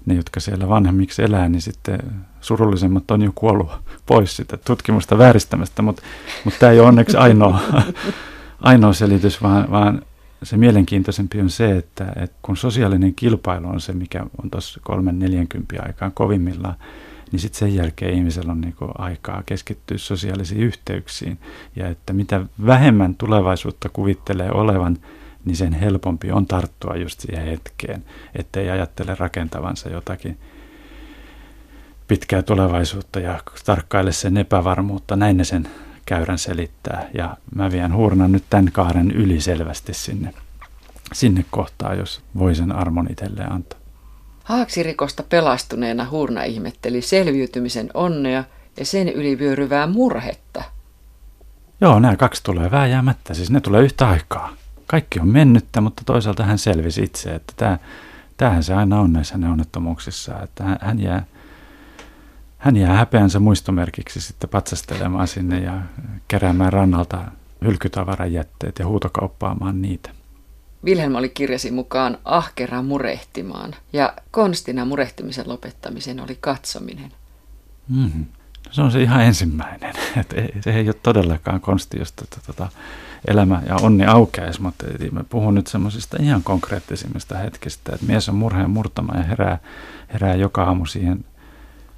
ne, 0.05 0.13
jotka 0.13 0.39
siellä 0.39 0.69
vanhemmiksi 0.69 1.23
elää, 1.23 1.49
niin 1.49 1.61
sitten 1.61 1.99
surullisemmat 2.41 3.11
on 3.11 3.21
jo 3.21 3.31
kuollut 3.35 3.71
pois 4.05 4.35
sitä 4.35 4.57
tutkimusta 4.57 5.17
vääristämästä, 5.17 5.81
mutta, 5.81 6.01
mutta 6.45 6.59
tämä 6.59 6.71
ei 6.71 6.79
ole 6.79 6.87
onneksi 6.87 7.17
ainoa, 7.17 7.59
ainoa 8.61 8.93
selitys, 8.93 9.41
vaan, 9.41 9.71
vaan 9.71 10.01
se 10.43 10.57
mielenkiintoisempi 10.57 11.41
on 11.41 11.49
se, 11.49 11.77
että, 11.77 12.13
että 12.15 12.37
kun 12.41 12.57
sosiaalinen 12.57 13.15
kilpailu 13.15 13.67
on 13.67 13.81
se, 13.81 13.93
mikä 13.93 14.25
on 14.43 14.49
tuossa 14.51 14.79
kolmen 14.83 15.19
neljänkympin 15.19 15.87
aikaan 15.87 16.11
kovimmillaan, 16.11 16.75
niin 17.31 17.39
sitten 17.39 17.59
sen 17.59 17.75
jälkeen 17.75 18.13
ihmisellä 18.13 18.51
on 18.51 18.61
niinku 18.61 18.89
aikaa 18.97 19.43
keskittyä 19.45 19.97
sosiaalisiin 19.97 20.61
yhteyksiin. 20.61 21.39
Ja 21.75 21.87
että 21.87 22.13
mitä 22.13 22.45
vähemmän 22.65 23.15
tulevaisuutta 23.15 23.89
kuvittelee 23.89 24.51
olevan, 24.51 24.97
niin 25.45 25.55
sen 25.55 25.73
helpompi 25.73 26.31
on 26.31 26.45
tarttua 26.45 26.95
just 26.95 27.19
siihen 27.19 27.45
hetkeen, 27.45 28.03
ettei 28.35 28.69
ajattele 28.69 29.15
rakentavansa 29.19 29.89
jotakin 29.89 30.37
pitkää 32.07 32.41
tulevaisuutta 32.41 33.19
ja 33.19 33.39
tarkkaile 33.65 34.11
sen 34.11 34.37
epävarmuutta. 34.37 35.15
Näin 35.15 35.37
ne 35.37 35.43
sen 35.43 35.67
käyrän 36.05 36.37
selittää. 36.37 37.09
Ja 37.13 37.37
mä 37.55 37.71
vien 37.71 37.93
huurnan 37.93 38.31
nyt 38.31 38.43
tämän 38.49 38.71
kaaren 38.71 39.11
yli 39.11 39.41
selvästi 39.41 39.93
sinne, 39.93 40.33
sinne 41.13 41.45
kohtaan, 41.51 41.97
jos 41.97 42.21
voi 42.37 42.55
sen 42.55 42.71
armon 42.71 43.07
itselleen 43.11 43.51
antaa. 43.51 43.79
Haaksirikosta 44.43 45.23
pelastuneena 45.23 46.09
Hurna 46.09 46.43
ihmetteli 46.43 47.01
selviytymisen 47.01 47.89
onnea 47.93 48.43
ja 48.77 48.85
sen 48.85 49.09
ylivyöryvää 49.09 49.87
murhetta. 49.87 50.63
Joo, 51.81 51.99
nämä 51.99 52.15
kaksi 52.15 52.43
tulee 52.43 52.71
vääjäämättä, 52.71 53.33
siis 53.33 53.51
ne 53.51 53.61
tulee 53.61 53.81
yhtä 53.81 54.09
aikaa. 54.09 54.53
Kaikki 54.87 55.19
on 55.19 55.27
mennyttä, 55.27 55.81
mutta 55.81 56.01
toisaalta 56.05 56.43
hän 56.43 56.57
selvisi 56.57 57.03
itse, 57.03 57.35
että 57.35 57.53
tämä, 57.57 57.77
tämähän 58.37 58.63
se 58.63 58.73
aina 58.73 58.99
on 58.99 59.13
näissä 59.13 59.35
onnettomuuksissa, 59.51 60.41
että 60.43 60.63
hän 60.81 60.99
jää 60.99 61.25
hän 62.61 62.77
jää 62.77 62.97
häpeänsä 62.97 63.39
muistomerkiksi 63.39 64.21
sitten 64.21 64.49
patsastelemaan 64.49 65.27
sinne 65.27 65.59
ja 65.59 65.81
keräämään 66.27 66.73
rannalta 66.73 67.21
hylkytavaran 67.65 68.33
jätteet 68.33 68.79
ja 68.79 68.87
huutokauppaamaan 68.87 69.81
niitä. 69.81 70.09
Wilhelm 70.85 71.15
oli 71.15 71.29
kirjasi 71.29 71.71
mukaan 71.71 72.17
ahkera 72.25 72.81
murehtimaan 72.81 73.75
ja 73.93 74.13
konstina 74.31 74.85
murehtimisen 74.85 75.49
lopettamisen 75.49 76.19
oli 76.19 76.37
katsominen. 76.41 77.11
Mm-hmm. 77.89 78.25
Se 78.71 78.81
on 78.81 78.91
se 78.91 79.01
ihan 79.01 79.23
ensimmäinen. 79.23 79.93
Et 80.19 80.33
ei, 80.33 80.53
se 80.61 80.73
ei 80.75 80.87
ole 80.87 80.95
todellakaan 81.03 81.61
konsti, 81.61 81.99
josta 81.99 82.25
tota, 82.45 82.69
elämä 83.27 83.61
ja 83.65 83.75
onni 83.75 84.05
aukeaisi, 84.05 84.61
mutta 84.61 84.85
mä 85.11 85.23
puhun 85.23 85.55
nyt 85.55 85.67
semmoisista 85.67 86.17
ihan 86.19 86.43
konkreettisimmista 86.43 87.37
hetkistä, 87.37 87.91
että 87.95 88.05
mies 88.05 88.29
on 88.29 88.35
murheen 88.35 88.69
murtama 88.69 89.13
ja 89.13 89.23
herää, 89.23 89.59
herää 90.13 90.35
joka 90.35 90.63
aamu 90.63 90.85
siihen 90.85 91.25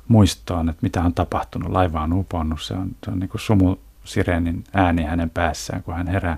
muistoon, 0.07 0.69
että 0.69 0.79
mitä 0.81 1.01
on 1.01 1.13
tapahtunut. 1.13 1.71
Laiva 1.71 2.01
on 2.01 2.13
uponnut, 2.13 2.61
se 2.61 2.73
on, 2.73 2.89
se 3.05 3.11
on 3.11 3.19
niin 3.19 3.29
kuin 3.29 3.41
sumu 3.41 3.75
sireenin 4.03 4.63
ääni 4.73 5.03
hänen 5.03 5.29
päässään, 5.29 5.83
kun 5.83 5.93
hän 5.93 6.07
herää. 6.07 6.37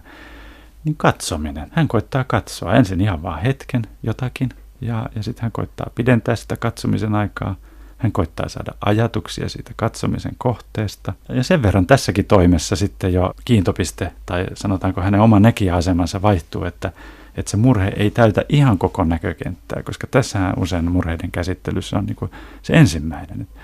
Niin 0.83 0.95
katsominen. 0.95 1.67
Hän 1.71 1.87
koittaa 1.87 2.23
katsoa 2.23 2.73
ensin 2.73 3.01
ihan 3.01 3.23
vaan 3.23 3.41
hetken 3.41 3.81
jotakin, 4.03 4.49
ja, 4.81 5.09
ja 5.15 5.23
sitten 5.23 5.41
hän 5.41 5.51
koittaa 5.51 5.87
pidentää 5.95 6.35
sitä 6.35 6.57
katsomisen 6.57 7.15
aikaa. 7.15 7.55
Hän 7.97 8.11
koittaa 8.11 8.49
saada 8.49 8.71
ajatuksia 8.85 9.49
siitä 9.49 9.71
katsomisen 9.75 10.33
kohteesta. 10.37 11.13
Ja 11.29 11.43
sen 11.43 11.63
verran 11.63 11.85
tässäkin 11.85 12.25
toimessa 12.25 12.75
sitten 12.75 13.13
jo 13.13 13.33
kiintopiste, 13.45 14.11
tai 14.25 14.45
sanotaanko 14.53 15.01
hänen 15.01 15.21
oma 15.21 15.39
näkijäasemansa 15.39 16.21
vaihtuu, 16.21 16.63
että 16.63 16.91
että 17.37 17.51
se 17.51 17.57
murhe 17.57 17.87
ei 17.87 18.11
täytä 18.11 18.45
ihan 18.49 18.77
koko 18.77 19.03
näkökenttää, 19.03 19.83
koska 19.83 20.07
tässähän 20.07 20.53
usein 20.57 20.91
murheiden 20.91 21.31
käsittelyssä 21.31 21.97
on 21.97 22.05
niin 22.05 22.15
kuin 22.15 22.31
se 22.61 22.73
ensimmäinen. 22.73 23.41
Että 23.41 23.59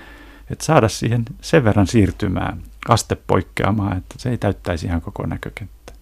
et 0.50 0.60
saada 0.60 0.88
siihen 0.88 1.24
sen 1.40 1.64
verran 1.64 1.86
siirtymään, 1.86 2.62
aste 2.88 3.16
poikkeamaan, 3.26 3.96
että 3.96 4.14
se 4.18 4.30
ei 4.30 4.38
täyttäisi 4.38 4.86
ihan 4.86 5.00
koko 5.00 5.26
näkökenttää. 5.26 5.96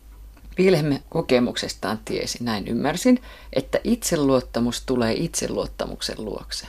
Wilhelm 0.59 0.99
kokemuksestaan 1.09 1.99
tiesi, 2.05 2.45
näin 2.45 2.69
ymmärsin, 2.69 3.23
että 3.53 3.79
itseluottamus 3.85 4.83
tulee 4.87 5.13
itseluottamuksen 5.13 6.25
luokse. 6.25 6.67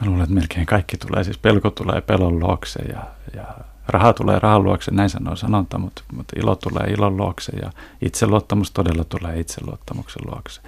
Mä 0.00 0.06
luulen, 0.06 0.22
että 0.22 0.34
melkein 0.34 0.66
kaikki 0.66 0.96
tulee, 0.96 1.24
siis 1.24 1.38
pelko 1.38 1.70
tulee 1.70 2.00
pelon 2.00 2.38
luokse 2.40 2.82
ja, 2.82 3.02
ja 3.34 3.54
raha 3.88 4.12
tulee 4.12 4.38
rahan 4.38 4.62
luokse, 4.62 4.90
näin 4.90 5.10
sanoo 5.10 5.36
sanonta, 5.36 5.78
mutta, 5.78 6.02
mutta 6.12 6.40
ilo 6.40 6.56
tulee 6.56 6.86
ilon 6.90 7.16
luokse 7.16 7.52
ja 7.62 7.72
itseluottamus 8.02 8.70
todella 8.70 9.04
tulee 9.04 9.40
itseluottamuksen 9.40 10.22
luokse. 10.26 10.60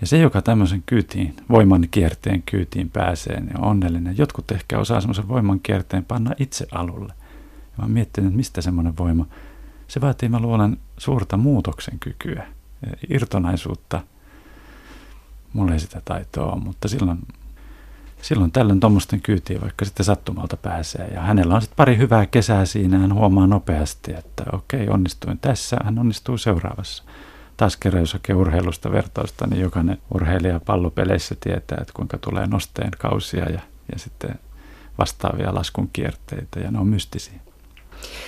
Ja 0.00 0.06
se, 0.06 0.18
joka 0.18 0.42
tämmöisen 0.42 0.82
kyytiin, 0.86 1.36
voiman 1.50 1.86
kierteen 1.90 2.42
kyytiin 2.42 2.90
pääsee, 2.90 3.40
niin 3.40 3.60
on 3.60 3.64
onnellinen. 3.64 4.18
Jotkut 4.18 4.50
ehkä 4.50 4.78
osaa 4.78 5.00
semmoisen 5.00 5.28
voiman 5.28 5.60
kierteen 5.60 6.04
panna 6.04 6.30
itse 6.38 6.66
alulle. 6.72 7.12
Ja 7.62 7.82
mä 7.82 7.88
miettinyt, 7.88 8.28
että 8.28 8.36
mistä 8.36 8.60
semmoinen 8.60 8.96
voima, 8.98 9.26
se 9.88 10.00
vaatii, 10.00 10.28
mä 10.28 10.40
luulen, 10.40 10.76
suurta 10.98 11.36
muutoksen 11.36 11.98
kykyä, 11.98 12.46
irtonaisuutta. 13.10 14.00
Mulla 15.52 15.72
ei 15.72 15.80
sitä 15.80 16.02
taitoa 16.04 16.56
mutta 16.56 16.88
silloin 16.88 17.18
silloin 18.22 18.52
tällöin 18.52 18.80
tuommoisten 18.80 19.20
kyytiin 19.20 19.60
vaikka 19.60 19.84
sitten 19.84 20.06
sattumalta 20.06 20.56
pääsee. 20.56 21.08
Ja 21.14 21.20
hänellä 21.20 21.54
on 21.54 21.62
sitten 21.62 21.76
pari 21.76 21.96
hyvää 21.96 22.26
kesää 22.26 22.64
siinä, 22.64 22.98
hän 22.98 23.14
huomaa 23.14 23.46
nopeasti, 23.46 24.12
että 24.12 24.44
okei, 24.52 24.88
onnistuin 24.88 25.38
tässä, 25.38 25.76
hän 25.84 25.98
onnistuu 25.98 26.38
seuraavassa. 26.38 27.04
Taas 27.56 27.76
kerran, 27.76 28.02
jos 28.02 28.12
hakee 28.12 28.36
urheilusta 28.36 28.92
vertausta, 28.92 29.46
niin 29.46 29.60
jokainen 29.60 29.98
urheilija 30.14 30.60
pallopeleissä 30.60 31.36
tietää, 31.40 31.78
että 31.80 31.92
kuinka 31.96 32.18
tulee 32.18 32.46
nosteen 32.46 32.90
kausia 32.98 33.44
ja, 33.44 33.60
ja 33.92 33.98
sitten 33.98 34.34
vastaavia 34.98 35.54
laskun 35.54 35.90
kierteitä, 35.92 36.60
ja 36.60 36.70
ne 36.70 36.78
on 36.78 36.86
mystisiä. 36.86 37.40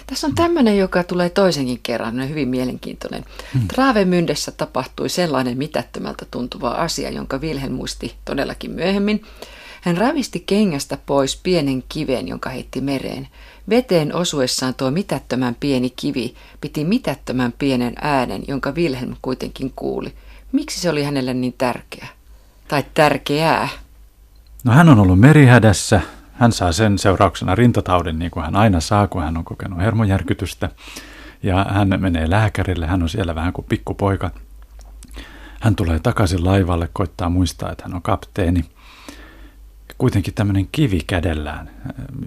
Tässä 0.06 0.26
on 0.26 0.34
tämmöinen, 0.34 0.78
joka 0.78 1.04
tulee 1.04 1.30
toisenkin 1.30 1.80
kerran, 1.82 2.20
on 2.20 2.28
hyvin 2.28 2.48
mielenkiintoinen. 2.48 3.24
Hmm. 3.54 3.68
Travemyndessä 3.68 4.52
tapahtui 4.52 5.08
sellainen 5.08 5.58
mitättömältä 5.58 6.26
tuntuva 6.30 6.70
asia, 6.70 7.10
jonka 7.10 7.38
Wilhelm 7.38 7.72
muisti 7.72 8.14
todellakin 8.24 8.70
myöhemmin. 8.70 9.22
Hän 9.84 9.96
ravisti 9.96 10.40
kengästä 10.46 10.98
pois 11.06 11.40
pienen 11.42 11.84
kiven, 11.88 12.28
jonka 12.28 12.50
heitti 12.50 12.80
mereen. 12.80 13.28
Veteen 13.68 14.14
osuessaan 14.14 14.74
tuo 14.74 14.90
mitättömän 14.90 15.56
pieni 15.60 15.90
kivi 15.90 16.34
piti 16.60 16.84
mitättömän 16.84 17.52
pienen 17.58 17.94
äänen, 18.02 18.42
jonka 18.48 18.72
Wilhelm 18.72 19.16
kuitenkin 19.22 19.72
kuuli. 19.76 20.14
Miksi 20.52 20.80
se 20.80 20.90
oli 20.90 21.02
hänelle 21.02 21.34
niin 21.34 21.54
tärkeä? 21.58 22.08
Tai 22.68 22.84
tärkeää? 22.94 23.68
No 24.64 24.72
hän 24.72 24.88
on 24.88 24.98
ollut 24.98 25.20
merihädässä. 25.20 26.00
Hän 26.32 26.52
saa 26.52 26.72
sen 26.72 26.98
seurauksena 26.98 27.54
rintataudin, 27.54 28.18
niin 28.18 28.30
kuin 28.30 28.44
hän 28.44 28.56
aina 28.56 28.80
saa, 28.80 29.06
kun 29.06 29.22
hän 29.22 29.36
on 29.36 29.44
kokenut 29.44 29.78
hermojärkytystä. 29.78 30.68
Ja 31.42 31.66
hän 31.70 31.88
menee 31.98 32.30
lääkärille, 32.30 32.86
hän 32.86 33.02
on 33.02 33.08
siellä 33.08 33.34
vähän 33.34 33.52
kuin 33.52 33.66
pikkupoika. 33.68 34.30
Hän 35.60 35.76
tulee 35.76 35.98
takaisin 35.98 36.44
laivalle, 36.44 36.88
koittaa 36.92 37.28
muistaa, 37.28 37.72
että 37.72 37.84
hän 37.84 37.94
on 37.94 38.02
kapteeni 38.02 38.64
kuitenkin 39.98 40.34
tämmöinen 40.34 40.68
kivi 40.72 41.00
kädellään. 41.06 41.70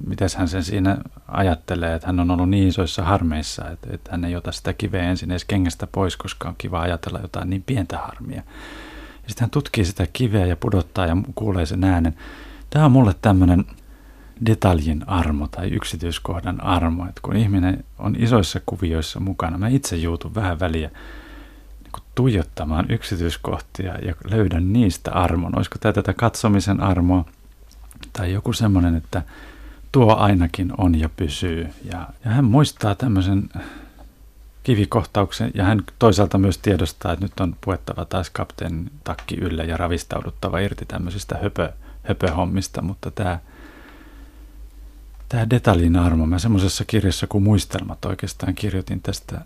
Mites 0.07 0.35
hän 0.35 0.47
sen 0.47 0.63
siinä 0.63 0.97
ajattelee, 1.27 1.95
että 1.95 2.07
hän 2.07 2.19
on 2.19 2.31
ollut 2.31 2.49
niin 2.49 2.67
isoissa 2.67 3.03
harmeissa, 3.03 3.69
että, 3.69 3.87
että 3.91 4.11
hän 4.11 4.25
ei 4.25 4.35
ota 4.35 4.51
sitä 4.51 4.73
kiveä 4.73 5.03
ensin 5.03 5.31
edes 5.31 5.45
kengästä 5.45 5.87
pois, 5.87 6.17
koska 6.17 6.49
on 6.49 6.55
kiva 6.57 6.81
ajatella 6.81 7.19
jotain 7.19 7.49
niin 7.49 7.63
pientä 7.65 7.97
harmia. 7.97 8.43
Ja 9.23 9.29
sitten 9.29 9.43
hän 9.43 9.49
tutkii 9.49 9.85
sitä 9.85 10.07
kiveä 10.13 10.45
ja 10.45 10.55
pudottaa 10.55 11.05
ja 11.05 11.17
kuulee 11.35 11.65
sen 11.65 11.83
äänen. 11.83 12.15
Tämä 12.69 12.85
on 12.85 12.91
mulle 12.91 13.15
tämmöinen 13.21 13.65
detaljin 14.45 15.09
armo 15.09 15.47
tai 15.47 15.69
yksityiskohdan 15.69 16.63
armo, 16.63 17.05
että 17.05 17.21
kun 17.21 17.35
ihminen 17.35 17.83
on 17.99 18.15
isoissa 18.19 18.61
kuvioissa 18.65 19.19
mukana, 19.19 19.57
mä 19.57 19.67
itse 19.67 19.95
juutun 19.95 20.35
vähän 20.35 20.59
väliä 20.59 20.89
niin 21.83 22.03
tuijottamaan 22.15 22.85
yksityiskohtia 22.89 23.97
ja 23.97 24.15
löydän 24.31 24.73
niistä 24.73 25.11
armon. 25.11 25.55
Olisiko 25.55 25.75
tämä 25.79 25.93
tätä 25.93 26.13
katsomisen 26.13 26.79
armoa? 26.79 27.25
Tai 28.13 28.33
joku 28.33 28.53
semmoinen, 28.53 28.95
että 28.95 29.21
tuo 29.91 30.15
ainakin 30.15 30.73
on 30.77 30.99
ja 30.99 31.09
pysyy. 31.09 31.67
Ja, 31.91 32.07
ja 32.25 32.31
hän 32.31 32.45
muistaa 32.45 32.95
tämmöisen 32.95 33.49
kivikohtauksen 34.63 35.51
ja 35.53 35.63
hän 35.63 35.83
toisaalta 35.99 36.37
myös 36.37 36.57
tiedostaa, 36.57 37.13
että 37.13 37.25
nyt 37.25 37.39
on 37.39 37.55
puettava 37.61 38.05
taas 38.05 38.29
kapteenin 38.29 38.91
takki 39.03 39.35
yllä 39.35 39.63
ja 39.63 39.77
ravistauduttava 39.77 40.59
irti 40.59 40.85
tämmöisistä 40.85 41.37
höpö, 41.43 41.73
höpöhommista, 42.03 42.81
mutta 42.81 43.11
tämä, 43.11 43.39
tämä 45.29 45.49
detaljin 45.49 45.95
armo, 45.95 46.25
mä 46.25 46.39
semmoisessa 46.39 46.85
kirjassa 46.85 47.27
kuin 47.27 47.43
Muistelmat 47.43 48.05
oikeastaan 48.05 48.55
kirjoitin 48.55 49.01
tästä 49.01 49.41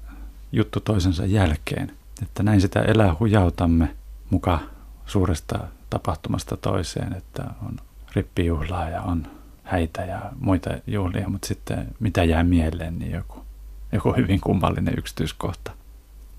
juttu 0.51 0.79
toisensa 0.79 1.25
jälkeen, 1.25 1.91
että 2.21 2.43
näin 2.43 2.61
sitä 2.61 2.81
elää 2.81 3.15
hujautamme 3.19 3.95
muka 4.29 4.59
suuresta 5.05 5.59
tapahtumasta 5.89 6.57
toiseen, 6.57 7.13
että 7.13 7.43
on 7.67 7.77
rippijuhlaa 8.13 8.89
ja 8.89 9.01
on 9.01 9.27
häitä 9.63 10.01
ja 10.01 10.21
muita 10.39 10.69
juhlia, 10.87 11.29
mutta 11.29 11.47
sitten 11.47 11.87
mitä 11.99 12.23
jää 12.23 12.43
mieleen, 12.43 12.99
niin 12.99 13.11
joku, 13.11 13.45
joku 13.91 14.13
hyvin 14.13 14.41
kummallinen 14.41 14.93
yksityiskohta. 14.97 15.71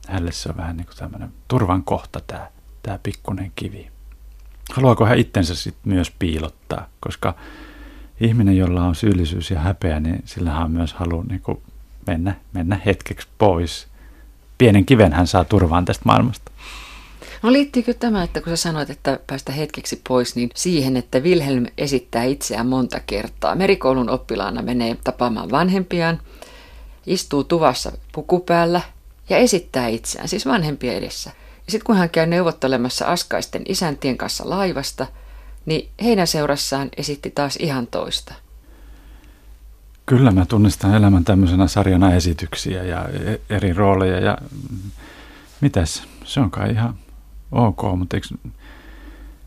Hänelle 0.08 0.32
se 0.32 0.48
on 0.48 0.56
vähän 0.56 0.76
niin 0.76 0.87
kuin 0.87 0.96
tämmöinen 0.96 1.32
turvan 1.48 1.85
kohta 1.85 2.20
tämä, 2.26 2.48
tämä 2.82 2.98
pikkunen 3.02 3.52
kivi. 3.56 3.90
Haluaako 4.72 5.06
hän 5.06 5.18
itsensä 5.18 5.54
sitten 5.54 5.92
myös 5.92 6.12
piilottaa, 6.18 6.87
koska 7.00 7.35
ihminen, 8.20 8.56
jolla 8.56 8.85
on 8.85 8.94
syyllisyys 8.94 9.50
ja 9.50 9.61
häpeä, 9.61 10.00
niin 10.00 10.22
sillä 10.24 10.58
on 10.58 10.70
myös 10.70 10.92
halu 10.92 11.22
niin 11.22 11.40
kuin 11.40 11.62
mennä, 12.06 12.35
mennä 12.52 12.80
hetkeksi 12.87 13.28
pois. 13.38 13.88
Pienen 14.58 14.87
kiven 14.87 15.12
hän 15.12 15.26
saa 15.26 15.44
turvaan 15.44 15.85
tästä 15.85 16.02
maailmasta. 16.04 16.52
No 17.42 17.52
liittyykö 17.52 17.94
tämä, 17.94 18.22
että 18.22 18.40
kun 18.40 18.57
sä 18.57 18.57
sanoit, 18.57 18.90
että 18.90 19.20
päästä 19.26 19.52
hetkeksi 19.52 20.00
pois, 20.09 20.37
niin 20.37 20.50
siihen, 20.55 20.96
että 20.96 21.18
Wilhelm 21.18 21.66
esittää 21.78 22.24
itseään 22.24 22.66
monta 22.66 23.00
kertaa. 23.00 23.55
Merikoulun 23.55 24.11
oppilaana 24.11 24.62
menee 24.62 24.96
tapaamaan 25.05 25.50
vanhempiaan, 25.50 26.20
istuu 27.07 27.44
tuvassa 27.44 27.92
pukupäällä 28.12 28.81
ja 29.28 29.37
esittää 29.37 29.88
itseään, 29.88 30.28
siis 30.28 30.46
vanhempia 30.46 30.92
edessä. 30.92 31.31
Ja 31.66 31.72
sitten 31.72 31.87
kun 31.87 31.96
hän 31.96 32.11
käy 32.11 32.26
neuvottelemassa 32.26 33.07
askaisten 33.07 33.62
isäntien 33.68 34.18
kanssa 34.18 34.50
laivasta, 34.50 35.07
niin 35.66 35.88
heidän 36.02 36.26
seurassaan 36.26 36.88
esitti 36.96 37.31
taas 37.31 37.57
ihan 37.57 37.87
toista. 37.87 38.35
Kyllä 40.07 40.31
mä 40.31 40.46
tunnistan 40.46 40.94
elämän 40.94 41.24
tämmöisenä 41.24 41.66
sarjana 41.66 42.14
esityksiä 42.14 42.83
ja 42.83 43.09
e- 43.09 43.40
eri 43.50 43.72
rooleja 43.72 44.20
ja 44.20 44.38
mitäs, 45.61 46.02
se 46.24 46.40
on 46.40 46.50
kai 46.50 46.70
ihan 46.70 46.94
ok, 47.53 47.83
mutta 47.97 48.17
eikö, 48.17 48.29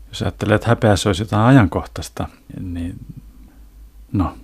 jos 0.08 0.22
ajattelee, 0.22 0.54
että 0.54 0.68
häpeässä 0.68 1.08
olisi 1.08 1.22
jotain 1.22 1.46
ajankohtaista, 1.46 2.28
niin 2.60 2.98
no, 4.12 4.36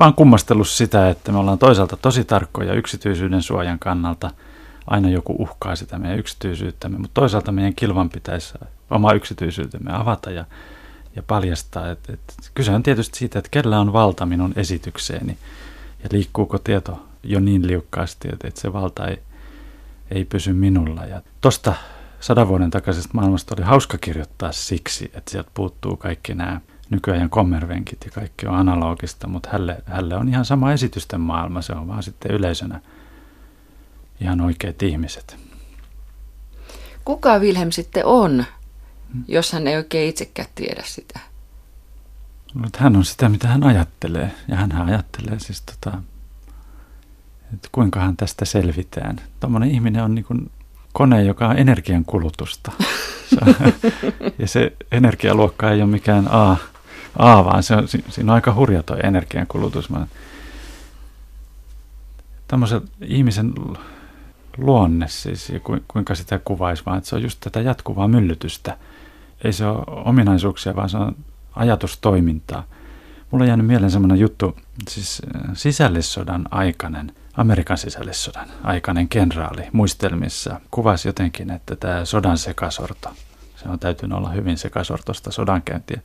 vaan 0.00 0.14
kummastellut 0.14 0.68
sitä, 0.68 1.10
että 1.10 1.32
me 1.32 1.38
ollaan 1.38 1.58
toisaalta 1.58 1.96
tosi 1.96 2.24
tarkkoja 2.24 2.74
yksityisyyden 2.74 3.42
suojan 3.42 3.78
kannalta, 3.78 4.30
aina 4.86 5.08
joku 5.08 5.36
uhkaa 5.38 5.76
sitä 5.76 5.98
meidän 5.98 6.18
yksityisyyttämme, 6.18 6.98
mutta 6.98 7.20
toisaalta 7.20 7.52
meidän 7.52 7.74
kilvan 7.74 8.10
pitäisi 8.10 8.54
oma 8.90 9.12
yksityisyytemme 9.12 9.92
avata 9.92 10.30
ja, 10.30 10.44
ja 11.16 11.22
paljastaa. 11.22 11.90
Et, 11.90 12.10
et, 12.10 12.20
kyse 12.54 12.72
on 12.72 12.82
tietysti 12.82 13.18
siitä, 13.18 13.38
että 13.38 13.50
kellä 13.50 13.80
on 13.80 13.92
valta 13.92 14.26
minun 14.26 14.52
esitykseeni 14.56 15.38
ja 16.02 16.08
liikkuuko 16.12 16.58
tieto 16.58 17.06
jo 17.22 17.40
niin 17.40 17.66
liukkaasti, 17.66 18.28
että, 18.32 18.48
että 18.48 18.60
se 18.60 18.72
valta 18.72 19.06
ei, 19.06 19.18
ei 20.10 20.24
pysy 20.24 20.52
minulla. 20.52 21.04
Ja 21.04 21.22
tosta 21.40 21.74
sadan 22.26 22.48
vuoden 22.48 22.70
takaisesta 22.70 23.10
maailmasta 23.12 23.54
oli 23.58 23.64
hauska 23.64 23.98
kirjoittaa 23.98 24.52
siksi, 24.52 25.10
että 25.14 25.30
sieltä 25.30 25.50
puuttuu 25.54 25.96
kaikki 25.96 26.34
nämä 26.34 26.60
nykyajan 26.90 27.30
kommervenkit 27.30 28.04
ja 28.04 28.10
kaikki 28.10 28.46
on 28.46 28.54
analogista, 28.54 29.28
mutta 29.28 29.48
hälle, 29.52 29.82
hälle 29.86 30.16
on 30.16 30.28
ihan 30.28 30.44
sama 30.44 30.72
esitysten 30.72 31.20
maailma, 31.20 31.62
se 31.62 31.72
on 31.72 31.88
vaan 31.88 32.02
sitten 32.02 32.30
yleisönä 32.30 32.80
ihan 34.20 34.40
oikeat 34.40 34.82
ihmiset. 34.82 35.36
Kuka 37.04 37.38
Wilhelm 37.38 37.70
sitten 37.70 38.06
on, 38.06 38.44
jos 39.28 39.52
hän 39.52 39.66
ei 39.66 39.76
oikein 39.76 40.08
itsekään 40.08 40.48
tiedä 40.54 40.82
sitä? 40.84 41.20
Mutta 42.54 42.78
hän 42.82 42.96
on 42.96 43.04
sitä, 43.04 43.28
mitä 43.28 43.48
hän 43.48 43.64
ajattelee. 43.64 44.34
Ja 44.48 44.56
hän 44.56 44.72
ajattelee 44.72 45.38
siis, 45.38 45.62
tota, 45.62 46.02
että 47.54 47.68
kuinkahan 47.72 48.16
tästä 48.16 48.44
selvitään. 48.44 49.20
Tuommoinen 49.40 49.70
ihminen 49.70 50.02
on 50.02 50.14
niin 50.14 50.24
kuin 50.24 50.50
kone, 50.96 51.22
joka 51.22 51.48
on 51.48 51.58
energian 51.58 52.04
kulutusta. 52.04 52.72
ja 54.38 54.48
se 54.48 54.72
energialuokka 54.92 55.70
ei 55.70 55.82
ole 55.82 55.90
mikään 55.90 56.28
A, 56.30 56.56
A 57.18 57.44
vaan 57.44 57.62
se 57.62 57.76
on, 57.76 57.88
siinä 57.88 58.32
on 58.32 58.34
aika 58.34 58.54
hurja 58.54 58.82
tuo 58.82 58.96
energian 59.02 59.46
kulutus. 59.46 59.88
Tämmöisen 62.48 62.80
ihmisen 63.00 63.52
luonne 64.58 65.08
siis, 65.08 65.50
ja 65.50 65.60
kuinka 65.88 66.14
sitä 66.14 66.40
kuvaisi, 66.44 66.82
vaan 66.86 66.98
että 66.98 67.10
se 67.10 67.16
on 67.16 67.22
just 67.22 67.40
tätä 67.40 67.60
jatkuvaa 67.60 68.08
myllytystä. 68.08 68.76
Ei 69.44 69.52
se 69.52 69.66
ole 69.66 69.84
ominaisuuksia, 69.88 70.76
vaan 70.76 70.88
se 70.88 70.96
on 70.96 71.16
ajatustoimintaa. 71.56 72.64
Mulla 73.30 73.42
on 73.42 73.48
jäänyt 73.48 73.66
mieleen 73.66 73.90
semmoinen 73.90 74.18
juttu, 74.18 74.56
siis 74.88 75.22
äh, 75.36 75.50
sisällissodan 75.54 76.48
aikainen, 76.50 77.12
Amerikan 77.36 77.78
sisällissodan 77.78 78.48
aikainen 78.62 79.08
kenraali 79.08 79.62
muistelmissa 79.72 80.60
kuvasi 80.70 81.08
jotenkin, 81.08 81.50
että 81.50 81.76
tämä 81.76 82.04
sodan 82.04 82.38
sekasorto, 82.38 83.08
se 83.56 83.68
on 83.68 83.78
täytynyt 83.78 84.18
olla 84.18 84.28
hyvin 84.28 84.58
sekasortosta 84.58 85.30
sodankäyntiä, 85.30 86.00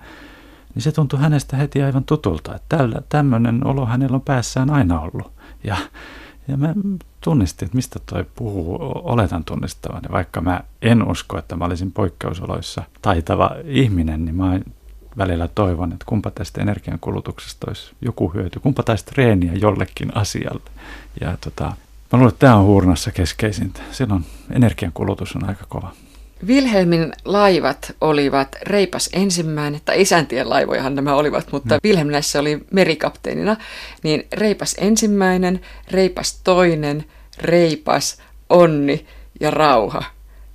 niin 0.75 0.83
se 0.83 0.91
tuntui 0.91 1.19
hänestä 1.19 1.57
heti 1.57 1.81
aivan 1.81 2.03
tutulta, 2.03 2.55
että 2.55 2.77
tämmöinen 3.09 3.67
olo 3.67 3.85
hänellä 3.85 4.15
on 4.15 4.21
päässään 4.21 4.69
aina 4.69 4.99
ollut. 5.01 5.31
Ja, 5.63 5.77
ja 6.47 6.57
mä 6.57 6.73
tunnistin, 7.21 7.65
että 7.65 7.75
mistä 7.75 7.99
toi 8.05 8.25
puhuu, 8.35 8.77
oletan 8.81 9.43
tunnistavan. 9.43 10.01
Ja 10.03 10.09
vaikka 10.11 10.41
mä 10.41 10.61
en 10.81 11.11
usko, 11.11 11.37
että 11.37 11.55
mä 11.55 11.65
olisin 11.65 11.91
poikkeusoloissa 11.91 12.83
taitava 13.01 13.51
ihminen, 13.65 14.25
niin 14.25 14.35
mä 14.35 14.59
välillä 15.17 15.47
toivon, 15.47 15.93
että 15.93 16.05
kumpa 16.05 16.31
tästä 16.31 16.61
energiankulutuksesta 16.61 17.67
olisi 17.67 17.91
joku 18.01 18.27
hyöty, 18.33 18.59
kumpa 18.59 18.83
taisi 18.83 19.05
treeniä 19.05 19.51
jollekin 19.53 20.17
asialle. 20.17 20.69
Ja 21.21 21.37
tota, 21.41 21.63
mä 21.63 22.19
luulen, 22.19 22.29
että 22.29 22.39
tämä 22.39 22.55
on 22.55 22.65
huurnassa 22.65 23.11
keskeisintä. 23.11 23.81
Silloin 23.91 24.25
energiankulutus 24.51 25.35
on 25.35 25.49
aika 25.49 25.65
kova. 25.69 25.91
Wilhelmin 26.47 27.13
laivat 27.25 27.95
olivat 28.01 28.55
Reipas 28.61 29.09
ensimmäinen, 29.13 29.81
tai 29.85 30.01
isäntien 30.01 30.49
laivojahan 30.49 30.95
nämä 30.95 31.15
olivat, 31.15 31.51
mutta 31.51 31.75
mm. 31.75 31.79
Wilhelm 31.83 32.07
näissä 32.07 32.39
oli 32.39 32.65
merikapteenina, 32.71 33.57
niin 34.03 34.27
Reipas 34.33 34.75
ensimmäinen, 34.77 35.61
Reipas 35.91 36.41
toinen, 36.43 37.05
Reipas, 37.37 38.17
Onni 38.49 39.05
ja 39.39 39.51
Rauha. 39.51 40.03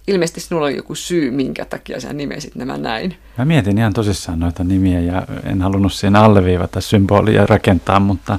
Ilmeisesti 0.07 0.41
sinulla 0.41 0.67
oli 0.67 0.77
joku 0.77 0.95
syy, 0.95 1.31
minkä 1.31 1.65
takia 1.65 2.01
sä 2.01 2.13
nimesit 2.13 2.55
nämä 2.55 2.77
näin. 2.77 3.17
Mä 3.39 3.45
mietin 3.45 3.79
ihan 3.79 3.93
tosissaan 3.93 4.41
noita 4.41 4.65
nimiä 4.65 5.01
ja 5.01 5.27
en 5.45 5.63
halunnut 5.63 5.93
siinä 5.93 6.21
alleviivata 6.21 6.81
symbolia 6.81 7.47
rakentaa, 7.47 8.01
mutta, 8.01 8.39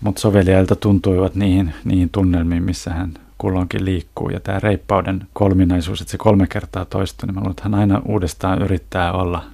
mutta 0.00 0.20
soveliailta 0.20 0.76
tuntuivat 0.76 1.34
niihin, 1.34 1.74
niihin 1.84 2.10
tunnelmiin, 2.10 2.62
missä 2.62 2.90
hän 2.90 3.14
kulloinkin 3.38 3.84
liikkuu. 3.84 4.28
Ja 4.28 4.40
tämä 4.40 4.60
reippauden 4.60 5.26
kolminaisuus, 5.32 6.00
että 6.00 6.10
se 6.10 6.18
kolme 6.18 6.46
kertaa 6.46 6.84
toistuu, 6.84 7.26
niin 7.26 7.34
mä 7.34 7.40
luulen, 7.40 7.50
että 7.50 7.62
hän 7.62 7.74
aina 7.74 8.02
uudestaan 8.04 8.62
yrittää 8.62 9.12
olla, 9.12 9.44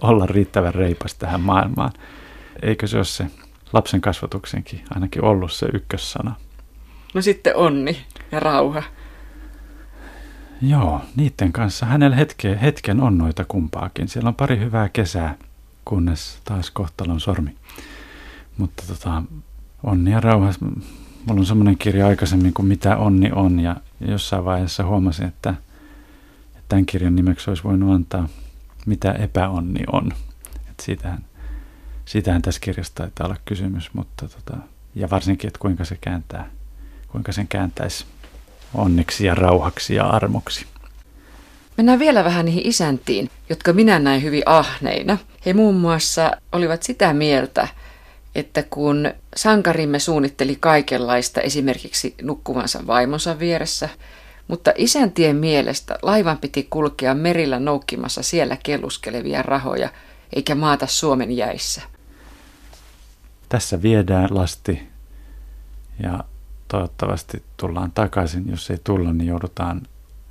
olla 0.00 0.26
riittävän 0.26 0.74
reipas 0.74 1.14
tähän 1.14 1.40
maailmaan. 1.40 1.90
Eikö 2.62 2.86
se 2.86 2.96
ole 2.96 3.04
se 3.04 3.26
lapsen 3.72 4.00
kasvatuksenkin 4.00 4.80
ainakin 4.94 5.24
ollut 5.24 5.52
se 5.52 5.66
ykkössana? 5.74 6.34
No 7.14 7.22
sitten 7.22 7.56
onni 7.56 7.96
ja 8.32 8.40
rauha. 8.40 8.82
Joo, 10.68 11.00
niiden 11.16 11.52
kanssa 11.52 11.86
hänellä 11.86 12.16
hetke, 12.16 12.58
hetken 12.62 13.00
on 13.00 13.18
noita 13.18 13.44
kumpaakin. 13.44 14.08
Siellä 14.08 14.28
on 14.28 14.34
pari 14.34 14.58
hyvää 14.58 14.88
kesää, 14.88 15.34
kunnes 15.84 16.38
taas 16.44 16.70
kohtalon 16.70 17.20
sormi. 17.20 17.56
Mutta 18.58 18.82
tota, 18.88 19.22
onni 19.82 20.10
ja 20.10 20.20
rauha. 20.20 20.52
Mulla 21.26 21.40
on 21.40 21.46
semmoinen 21.46 21.78
kirja 21.78 22.06
aikaisemmin 22.06 22.54
kuin 22.54 22.66
Mitä 22.66 22.96
onni 22.96 23.30
on 23.32 23.60
ja 23.60 23.76
jossain 24.00 24.44
vaiheessa 24.44 24.84
huomasin, 24.84 25.26
että, 25.26 25.54
että 26.46 26.62
tämän 26.68 26.86
kirjan 26.86 27.16
nimeksi 27.16 27.50
olisi 27.50 27.64
voinut 27.64 27.94
antaa 27.94 28.28
Mitä 28.86 29.12
epäonni 29.12 29.84
on. 29.92 30.12
Et 30.70 30.80
siitähän, 30.82 31.24
siitähän 32.04 32.42
tässä 32.42 32.60
kirjassa 32.60 32.94
taitaa 32.94 33.26
olla 33.26 33.36
kysymys, 33.44 33.94
mutta 33.94 34.28
tota, 34.28 34.56
ja 34.94 35.10
varsinkin, 35.10 35.48
että 35.48 35.58
kuinka 35.58 35.84
se 35.84 35.98
kääntää, 36.00 36.50
kuinka 37.08 37.32
sen 37.32 37.48
kääntäisi 37.48 38.06
onneksi 38.74 39.26
ja 39.26 39.34
rauhaksi 39.34 39.94
ja 39.94 40.06
armoksi. 40.06 40.66
Mennään 41.76 41.98
vielä 41.98 42.24
vähän 42.24 42.44
niihin 42.44 42.66
isäntiin, 42.66 43.30
jotka 43.48 43.72
minä 43.72 43.98
näin 43.98 44.22
hyvin 44.22 44.42
ahneina. 44.46 45.18
He 45.46 45.52
muun 45.52 45.74
muassa 45.74 46.30
olivat 46.52 46.82
sitä 46.82 47.12
mieltä, 47.12 47.68
että 48.34 48.62
kun 48.62 49.12
sankarimme 49.36 49.98
suunnitteli 49.98 50.56
kaikenlaista 50.60 51.40
esimerkiksi 51.40 52.14
nukkuvansa 52.22 52.86
vaimonsa 52.86 53.38
vieressä, 53.38 53.88
mutta 54.48 54.72
isäntien 54.76 55.36
mielestä 55.36 55.98
laivan 56.02 56.38
piti 56.38 56.66
kulkea 56.70 57.14
merillä 57.14 57.60
noukkimassa 57.60 58.22
siellä 58.22 58.56
kelluskelevia 58.62 59.42
rahoja, 59.42 59.88
eikä 60.32 60.54
maata 60.54 60.86
Suomen 60.86 61.36
jäissä. 61.36 61.82
Tässä 63.48 63.82
viedään 63.82 64.28
lasti 64.30 64.82
ja 66.02 66.24
toivottavasti 66.74 67.42
tullaan 67.56 67.90
takaisin. 67.92 68.44
Jos 68.50 68.70
ei 68.70 68.78
tulla, 68.84 69.12
niin 69.12 69.28
joudutaan 69.28 69.82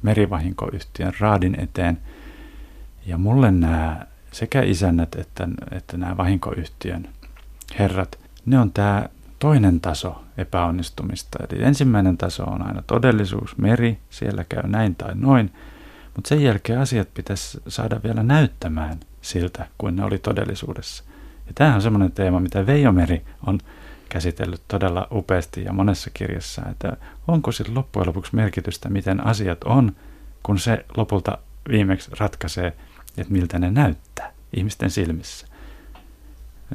merivahinkoyhtiön 0.01 1.13
raadin 1.19 1.59
eteen. 1.59 1.97
Ja 3.05 3.17
mulle 3.17 3.51
nämä 3.51 4.05
sekä 4.31 4.61
isännät 4.61 5.15
että, 5.15 5.47
että 5.71 5.97
nämä 5.97 6.17
vahinkoyhtiön 6.17 7.09
herrat, 7.79 8.19
ne 8.45 8.59
on 8.59 8.71
tämä 8.71 9.09
toinen 9.39 9.81
taso 9.81 10.23
epäonnistumista. 10.37 11.39
Eli 11.49 11.63
ensimmäinen 11.63 12.17
taso 12.17 12.43
on 12.43 12.67
aina 12.67 12.81
todellisuus, 12.81 13.57
meri, 13.57 13.99
siellä 14.09 14.43
käy 14.43 14.63
näin 14.67 14.95
tai 14.95 15.15
noin, 15.15 15.53
mutta 16.15 16.27
sen 16.27 16.43
jälkeen 16.43 16.79
asiat 16.79 17.13
pitäisi 17.13 17.61
saada 17.67 17.99
vielä 18.03 18.23
näyttämään 18.23 18.99
siltä, 19.21 19.67
kuin 19.77 19.95
ne 19.95 20.03
oli 20.03 20.17
todellisuudessa. 20.17 21.03
Ja 21.47 21.51
tämä 21.55 21.75
on 21.75 21.81
semmoinen 21.81 22.11
teema, 22.11 22.39
mitä 22.39 22.65
Veijo 22.65 22.91
Meri 22.91 23.25
on 23.47 23.59
käsitellyt 24.13 24.61
todella 24.67 25.07
upeasti 25.11 25.63
ja 25.63 25.73
monessa 25.73 26.09
kirjassa, 26.13 26.61
että 26.71 26.97
onko 27.27 27.51
sillä 27.51 27.73
loppujen 27.75 28.07
lopuksi 28.07 28.35
merkitystä, 28.35 28.89
miten 28.89 29.25
asiat 29.25 29.63
on, 29.63 29.95
kun 30.43 30.59
se 30.59 30.85
lopulta 30.97 31.37
viimeksi 31.69 32.11
ratkaisee, 32.19 32.67
että 33.17 33.33
miltä 33.33 33.59
ne 33.59 33.71
näyttää 33.71 34.31
ihmisten 34.53 34.89
silmissä. 34.89 35.47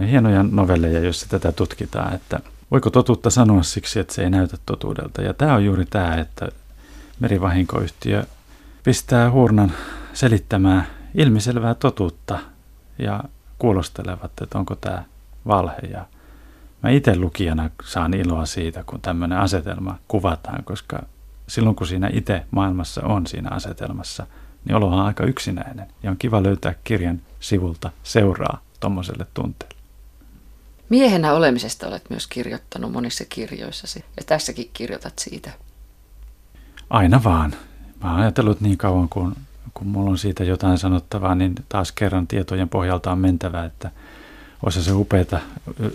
Ja 0.00 0.06
hienoja 0.06 0.42
novelleja, 0.42 1.00
joissa 1.00 1.28
tätä 1.28 1.52
tutkitaan, 1.52 2.14
että 2.14 2.40
voiko 2.70 2.90
totuutta 2.90 3.30
sanoa 3.30 3.62
siksi, 3.62 4.00
että 4.00 4.14
se 4.14 4.22
ei 4.22 4.30
näytä 4.30 4.56
totuudelta. 4.66 5.22
Ja 5.22 5.34
tämä 5.34 5.54
on 5.54 5.64
juuri 5.64 5.84
tämä, 5.86 6.14
että 6.14 6.48
merivahinkoyhtiö 7.20 8.24
pistää 8.84 9.30
huurnan 9.30 9.72
selittämään 10.12 10.86
ilmiselvää 11.14 11.74
totuutta 11.74 12.38
ja 12.98 13.24
kuulostelevat, 13.58 14.32
että 14.42 14.58
onko 14.58 14.74
tämä 14.74 15.04
valhe. 15.46 15.80
Ja 15.90 16.06
Mä 16.82 16.90
itse 16.90 17.16
lukijana 17.16 17.70
saan 17.84 18.14
iloa 18.14 18.46
siitä, 18.46 18.84
kun 18.84 19.00
tämmöinen 19.00 19.38
asetelma 19.38 19.98
kuvataan, 20.08 20.64
koska 20.64 21.02
silloin 21.48 21.76
kun 21.76 21.86
siinä 21.86 22.10
itse 22.12 22.44
maailmassa 22.50 23.02
on 23.04 23.26
siinä 23.26 23.50
asetelmassa, 23.50 24.26
niin 24.64 24.76
olo 24.76 24.86
on 24.86 25.00
aika 25.00 25.24
yksinäinen 25.24 25.86
ja 26.02 26.10
on 26.10 26.16
kiva 26.16 26.42
löytää 26.42 26.74
kirjan 26.84 27.20
sivulta 27.40 27.90
seuraa 28.02 28.60
tuommoiselle 28.80 29.26
tunteelle. 29.34 29.78
Miehenä 30.88 31.32
olemisesta 31.32 31.86
olet 31.86 32.10
myös 32.10 32.26
kirjoittanut 32.26 32.92
monissa 32.92 33.24
kirjoissasi 33.28 34.04
ja 34.16 34.22
tässäkin 34.26 34.70
kirjoitat 34.72 35.18
siitä. 35.18 35.50
Aina 36.90 37.24
vaan. 37.24 37.54
Mä 38.04 38.10
oon 38.10 38.20
ajatellut 38.20 38.60
niin 38.60 38.78
kauan, 38.78 39.08
kun, 39.08 39.36
kun 39.74 39.86
mulla 39.86 40.10
on 40.10 40.18
siitä 40.18 40.44
jotain 40.44 40.78
sanottavaa, 40.78 41.34
niin 41.34 41.54
taas 41.68 41.92
kerran 41.92 42.26
tietojen 42.26 42.68
pohjalta 42.68 43.12
on 43.12 43.18
mentävä, 43.18 43.64
että– 43.64 43.90
olisi 44.62 44.82
se 44.82 44.92
upeata 44.92 45.40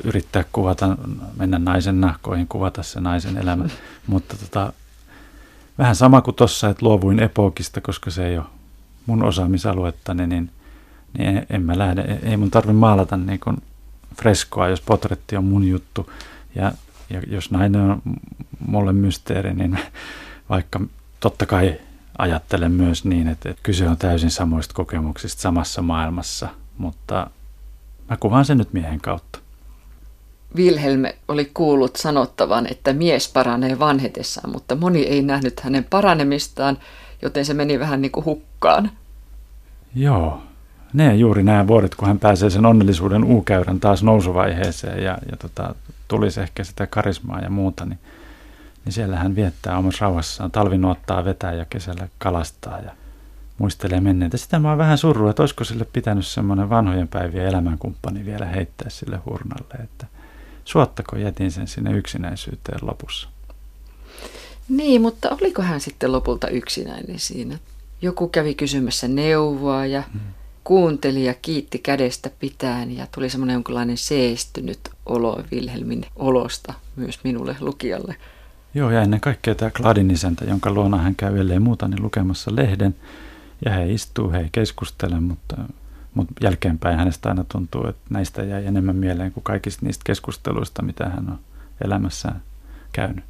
yrittää 0.03 0.43
kuvata, 0.51 0.97
mennä 1.37 1.59
naisen 1.59 2.01
nahkoihin, 2.01 2.47
kuvata 2.47 2.83
se 2.83 3.01
naisen 3.01 3.37
elämä. 3.37 3.65
Mutta 4.07 4.37
tota, 4.37 4.73
vähän 5.77 5.95
sama 5.95 6.21
kuin 6.21 6.35
tuossa, 6.35 6.69
että 6.69 6.85
luovuin 6.85 7.19
epokista, 7.19 7.81
koska 7.81 8.11
se 8.11 8.27
ei 8.27 8.37
ole 8.37 8.45
mun 9.05 9.23
osaamisaluettani, 9.23 10.27
niin, 10.27 10.49
niin 11.17 11.45
en 11.49 11.61
mä 11.61 11.77
lähde, 11.77 12.19
ei 12.23 12.37
mun 12.37 12.51
tarvi 12.51 12.73
maalata 12.73 13.17
niin 13.17 13.39
kuin 13.39 13.57
freskoa, 14.15 14.67
jos 14.67 14.81
potretti 14.81 15.37
on 15.37 15.43
mun 15.43 15.67
juttu. 15.67 16.09
Ja, 16.55 16.71
ja 17.09 17.21
jos 17.27 17.51
nainen 17.51 17.81
on 17.81 18.01
mulle 18.67 18.93
mysteeri, 18.93 19.53
niin 19.53 19.79
vaikka 20.49 20.81
totta 21.19 21.45
kai 21.45 21.75
ajattelen 22.17 22.71
myös 22.71 23.05
niin, 23.05 23.27
että, 23.27 23.49
että 23.49 23.63
kyse 23.63 23.89
on 23.89 23.97
täysin 23.97 24.31
samoista 24.31 24.73
kokemuksista 24.73 25.41
samassa 25.41 25.81
maailmassa, 25.81 26.49
mutta 26.77 27.29
Mä 28.09 28.17
kuvaan 28.17 28.45
sen 28.45 28.57
nyt 28.57 28.73
miehen 28.73 29.01
kautta. 29.01 29.39
Wilhelm 30.55 31.03
oli 31.27 31.51
kuullut 31.53 31.95
sanottavan, 31.95 32.67
että 32.71 32.93
mies 32.93 33.31
paranee 33.33 33.79
vanhetessaan, 33.79 34.51
mutta 34.51 34.75
moni 34.75 35.01
ei 35.01 35.21
nähnyt 35.21 35.59
hänen 35.59 35.83
paranemistaan, 35.83 36.77
joten 37.21 37.45
se 37.45 37.53
meni 37.53 37.79
vähän 37.79 38.01
niin 38.01 38.11
kuin 38.11 38.25
hukkaan. 38.25 38.91
Joo, 39.95 40.41
Ne 40.93 41.15
juuri 41.15 41.43
nämä 41.43 41.67
vuodet, 41.67 41.95
kun 41.95 42.07
hän 42.07 42.19
pääsee 42.19 42.49
sen 42.49 42.65
onnellisuuden 42.65 43.23
uukäyrän 43.23 43.79
taas 43.79 44.03
nousuvaiheeseen 44.03 45.03
ja, 45.03 45.17
ja 45.31 45.37
tota, 45.37 45.75
tulisi 46.07 46.41
ehkä 46.41 46.63
sitä 46.63 46.87
karismaa 46.87 47.39
ja 47.39 47.49
muuta, 47.49 47.85
niin, 47.85 47.99
niin 48.85 48.93
siellä 48.93 49.15
hän 49.17 49.35
viettää 49.35 49.77
omassa 49.77 50.05
rauhassaan. 50.05 50.51
Talvinuottaa 50.51 51.25
vetää 51.25 51.53
ja 51.53 51.65
kesällä 51.65 52.07
kalastaa 52.17 52.79
ja 52.79 52.91
muistelee 53.63 54.01
menneitä. 54.01 54.37
Sitä 54.37 54.59
mä 54.59 54.69
oon 54.69 54.77
vähän 54.77 54.97
surru, 54.97 55.27
että 55.27 55.43
olisiko 55.43 55.63
sille 55.63 55.85
pitänyt 55.93 56.27
semmoinen 56.27 56.69
vanhojen 56.69 57.07
päivien 57.07 57.45
elämänkumppani 57.45 58.25
vielä 58.25 58.45
heittää 58.45 58.89
sille 58.89 59.19
hurnalle, 59.25 59.83
että 59.83 60.07
suottako 60.65 61.15
jätin 61.15 61.51
sen 61.51 61.67
sinne 61.67 61.91
yksinäisyyteen 61.97 62.79
lopussa. 62.81 63.29
Niin, 64.69 65.01
mutta 65.01 65.29
oliko 65.41 65.61
hän 65.61 65.81
sitten 65.81 66.11
lopulta 66.11 66.47
yksinäinen 66.47 67.19
siinä? 67.19 67.59
Joku 68.01 68.27
kävi 68.27 68.55
kysymässä 68.55 69.07
neuvoa 69.07 69.85
ja 69.85 70.03
hmm. 70.13 70.19
kuunteli 70.63 71.25
ja 71.25 71.33
kiitti 71.33 71.79
kädestä 71.79 72.29
pitäen 72.39 72.97
ja 72.97 73.07
tuli 73.15 73.29
semmoinen 73.29 73.53
jonkinlainen 73.53 73.97
seestynyt 73.97 74.79
olo 75.05 75.43
Wilhelmin 75.51 76.05
olosta 76.15 76.73
myös 76.95 77.19
minulle 77.23 77.55
lukijalle. 77.59 78.15
Joo, 78.73 78.89
ja 78.89 79.01
ennen 79.01 79.21
kaikkea 79.21 79.55
tämä 79.55 79.71
Gladin 79.71 80.11
isäntä, 80.11 80.45
jonka 80.45 80.71
luona 80.71 80.97
hän 80.97 81.15
käy 81.15 81.39
ellei 81.39 81.59
muuta, 81.59 81.87
niin 81.87 82.03
lukemassa 82.03 82.55
lehden. 82.55 82.95
Ja 83.65 83.71
he 83.71 83.91
istuu, 83.91 84.31
he 84.31 84.37
ei 84.37 84.49
keskustele, 84.51 85.19
mutta, 85.19 85.57
mutta 86.13 86.33
jälkeenpäin 86.41 86.97
hänestä 86.97 87.29
aina 87.29 87.43
tuntuu, 87.43 87.87
että 87.87 88.01
näistä 88.09 88.43
jäi 88.43 88.65
enemmän 88.65 88.95
mieleen 88.95 89.31
kuin 89.31 89.43
kaikista 89.43 89.85
niistä 89.85 90.01
keskusteluista, 90.05 90.81
mitä 90.81 91.09
hän 91.09 91.29
on 91.29 91.39
elämässään 91.85 92.41
käynyt. 92.91 93.25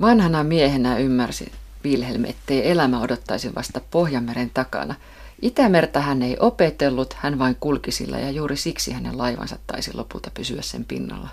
Vanhana 0.00 0.44
miehenä 0.44 0.98
ymmärsi 0.98 1.52
Wilhelm, 1.84 2.24
ettei 2.24 2.70
elämä 2.70 3.00
odottaisi 3.00 3.54
vasta 3.54 3.80
Pohjanmeren 3.90 4.50
takana. 4.54 4.94
Itämertä 5.42 6.00
hän 6.00 6.22
ei 6.22 6.36
opetellut, 6.40 7.14
hän 7.14 7.38
vain 7.38 7.56
kulki 7.60 7.90
sillä 7.90 8.18
ja 8.18 8.30
juuri 8.30 8.56
siksi 8.56 8.92
hänen 8.92 9.18
laivansa 9.18 9.58
taisi 9.66 9.94
lopulta 9.94 10.30
pysyä 10.34 10.62
sen 10.62 10.84
pinnalla. 10.84 11.28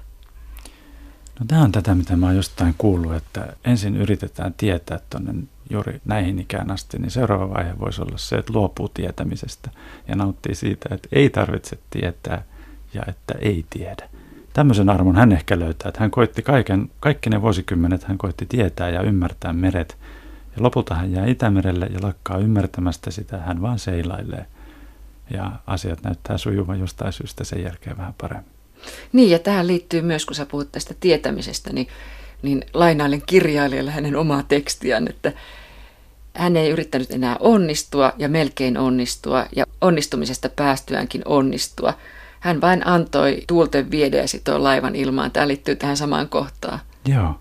No 1.41 1.45
tämä 1.47 1.61
on 1.61 1.71
tätä, 1.71 1.95
mitä 1.95 2.15
mä 2.15 2.25
oon 2.25 2.35
jostain 2.35 2.75
kuullut, 2.77 3.15
että 3.15 3.53
ensin 3.65 3.95
yritetään 3.95 4.53
tietää 4.53 4.99
tuonne 5.09 5.33
juuri 5.69 6.01
näihin 6.05 6.39
ikään 6.39 6.71
asti, 6.71 6.99
niin 6.99 7.11
seuraava 7.11 7.49
vaihe 7.49 7.79
voisi 7.79 8.01
olla 8.01 8.17
se, 8.17 8.35
että 8.35 8.53
luopuu 8.53 8.89
tietämisestä 8.89 9.69
ja 10.07 10.15
nauttii 10.15 10.55
siitä, 10.55 10.95
että 10.95 11.09
ei 11.11 11.29
tarvitse 11.29 11.77
tietää 11.89 12.43
ja 12.93 13.03
että 13.07 13.33
ei 13.39 13.65
tiedä. 13.69 14.09
Tämmöisen 14.53 14.89
armon 14.89 15.15
hän 15.15 15.31
ehkä 15.31 15.59
löytää, 15.59 15.89
että 15.89 15.99
hän 15.99 16.11
koitti 16.11 16.41
kaiken, 16.41 16.89
kaikki 16.99 17.29
ne 17.29 17.41
vuosikymmenet, 17.41 18.03
hän 18.03 18.17
koitti 18.17 18.45
tietää 18.45 18.89
ja 18.89 19.01
ymmärtää 19.01 19.53
meret. 19.53 19.97
Ja 20.55 20.63
lopulta 20.63 20.95
hän 20.95 21.11
jää 21.11 21.25
Itämerelle 21.25 21.85
ja 21.85 21.99
lakkaa 22.01 22.37
ymmärtämästä 22.37 23.11
sitä, 23.11 23.37
hän 23.37 23.61
vaan 23.61 23.79
seilailee. 23.79 24.45
Ja 25.33 25.51
asiat 25.67 26.03
näyttää 26.03 26.37
sujuvan 26.37 26.79
jostain 26.79 27.13
syystä 27.13 27.43
sen 27.43 27.63
jälkeen 27.63 27.97
vähän 27.97 28.13
paremmin. 28.21 28.60
Niin, 29.13 29.29
ja 29.29 29.39
tähän 29.39 29.67
liittyy 29.67 30.01
myös, 30.01 30.25
kun 30.25 30.35
sä 30.35 30.45
puhut 30.45 30.71
tästä 30.71 30.93
tietämisestä, 30.99 31.73
niin, 31.73 31.87
niin 32.41 32.65
lainailen 32.73 33.21
kirjailijalle 33.25 33.91
hänen 33.91 34.15
omaa 34.15 34.43
tekstiään, 34.43 35.07
että 35.07 35.33
hän 36.35 36.57
ei 36.57 36.69
yrittänyt 36.69 37.11
enää 37.11 37.37
onnistua 37.39 38.13
ja 38.17 38.29
melkein 38.29 38.77
onnistua 38.77 39.45
ja 39.55 39.65
onnistumisesta 39.81 40.49
päästyäänkin 40.49 41.21
onnistua. 41.25 41.93
Hän 42.39 42.61
vain 42.61 42.87
antoi 42.87 43.43
tuulten 43.47 43.91
viedä 43.91 44.17
ja 44.17 44.27
sitoi 44.27 44.59
laivan 44.59 44.95
ilmaan. 44.95 45.31
Tämä 45.31 45.47
liittyy 45.47 45.75
tähän 45.75 45.97
samaan 45.97 46.29
kohtaan. 46.29 46.79
Joo. 47.07 47.39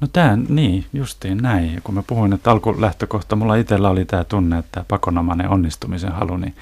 No 0.00 0.08
tämä, 0.12 0.38
niin, 0.48 0.86
justiin 0.92 1.38
näin. 1.38 1.80
Kun 1.84 1.94
mä 1.94 2.02
puhuin, 2.06 2.32
että 2.32 2.50
alkulähtökohta 2.50 3.36
mulla 3.36 3.56
itsellä 3.56 3.90
oli 3.90 4.04
tämä 4.04 4.24
tunne, 4.24 4.58
että 4.58 4.84
pakonomainen 4.88 5.48
onnistumisen 5.48 6.12
halu, 6.12 6.36
niin, 6.36 6.54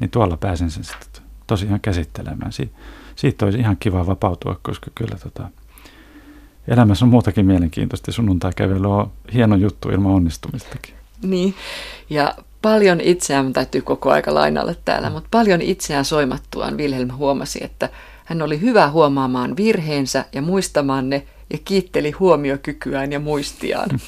niin 0.00 0.10
tuolla 0.10 0.36
pääsen 0.36 0.70
sen 0.70 0.84
sitten 0.84 1.22
tosiaan 1.46 1.80
käsittelemään. 1.80 2.52
Si- 2.52 2.72
siitä 3.16 3.44
olisi 3.44 3.58
ihan 3.58 3.76
kiva 3.80 4.06
vapautua, 4.06 4.60
koska 4.62 4.90
kyllä 4.94 5.16
tota, 5.22 5.48
elämässä 6.68 7.04
on 7.04 7.08
muutakin 7.08 7.46
mielenkiintoista. 7.46 8.12
Sunnuntai-kävely 8.12 8.92
on 8.92 9.10
hieno 9.34 9.56
juttu 9.56 9.90
ilman 9.90 10.12
onnistumistakin. 10.12 10.94
Niin, 11.22 11.54
ja 12.10 12.34
paljon 12.62 13.00
itseään, 13.00 13.52
täytyy 13.52 13.82
koko 13.82 14.10
aika 14.10 14.34
lainailla 14.34 14.74
täällä, 14.84 15.10
mutta 15.10 15.28
paljon 15.30 15.62
itseään 15.62 16.04
soimattuaan 16.04 16.76
Wilhelm 16.76 17.12
huomasi, 17.16 17.64
että 17.64 17.88
hän 18.24 18.42
oli 18.42 18.60
hyvä 18.60 18.90
huomaamaan 18.90 19.56
virheensä 19.56 20.24
ja 20.32 20.42
muistamaan 20.42 21.10
ne 21.10 21.26
ja 21.50 21.58
kiitteli 21.64 22.10
huomiokykyään 22.10 23.12
ja 23.12 23.20
muistiaan. 23.20 23.90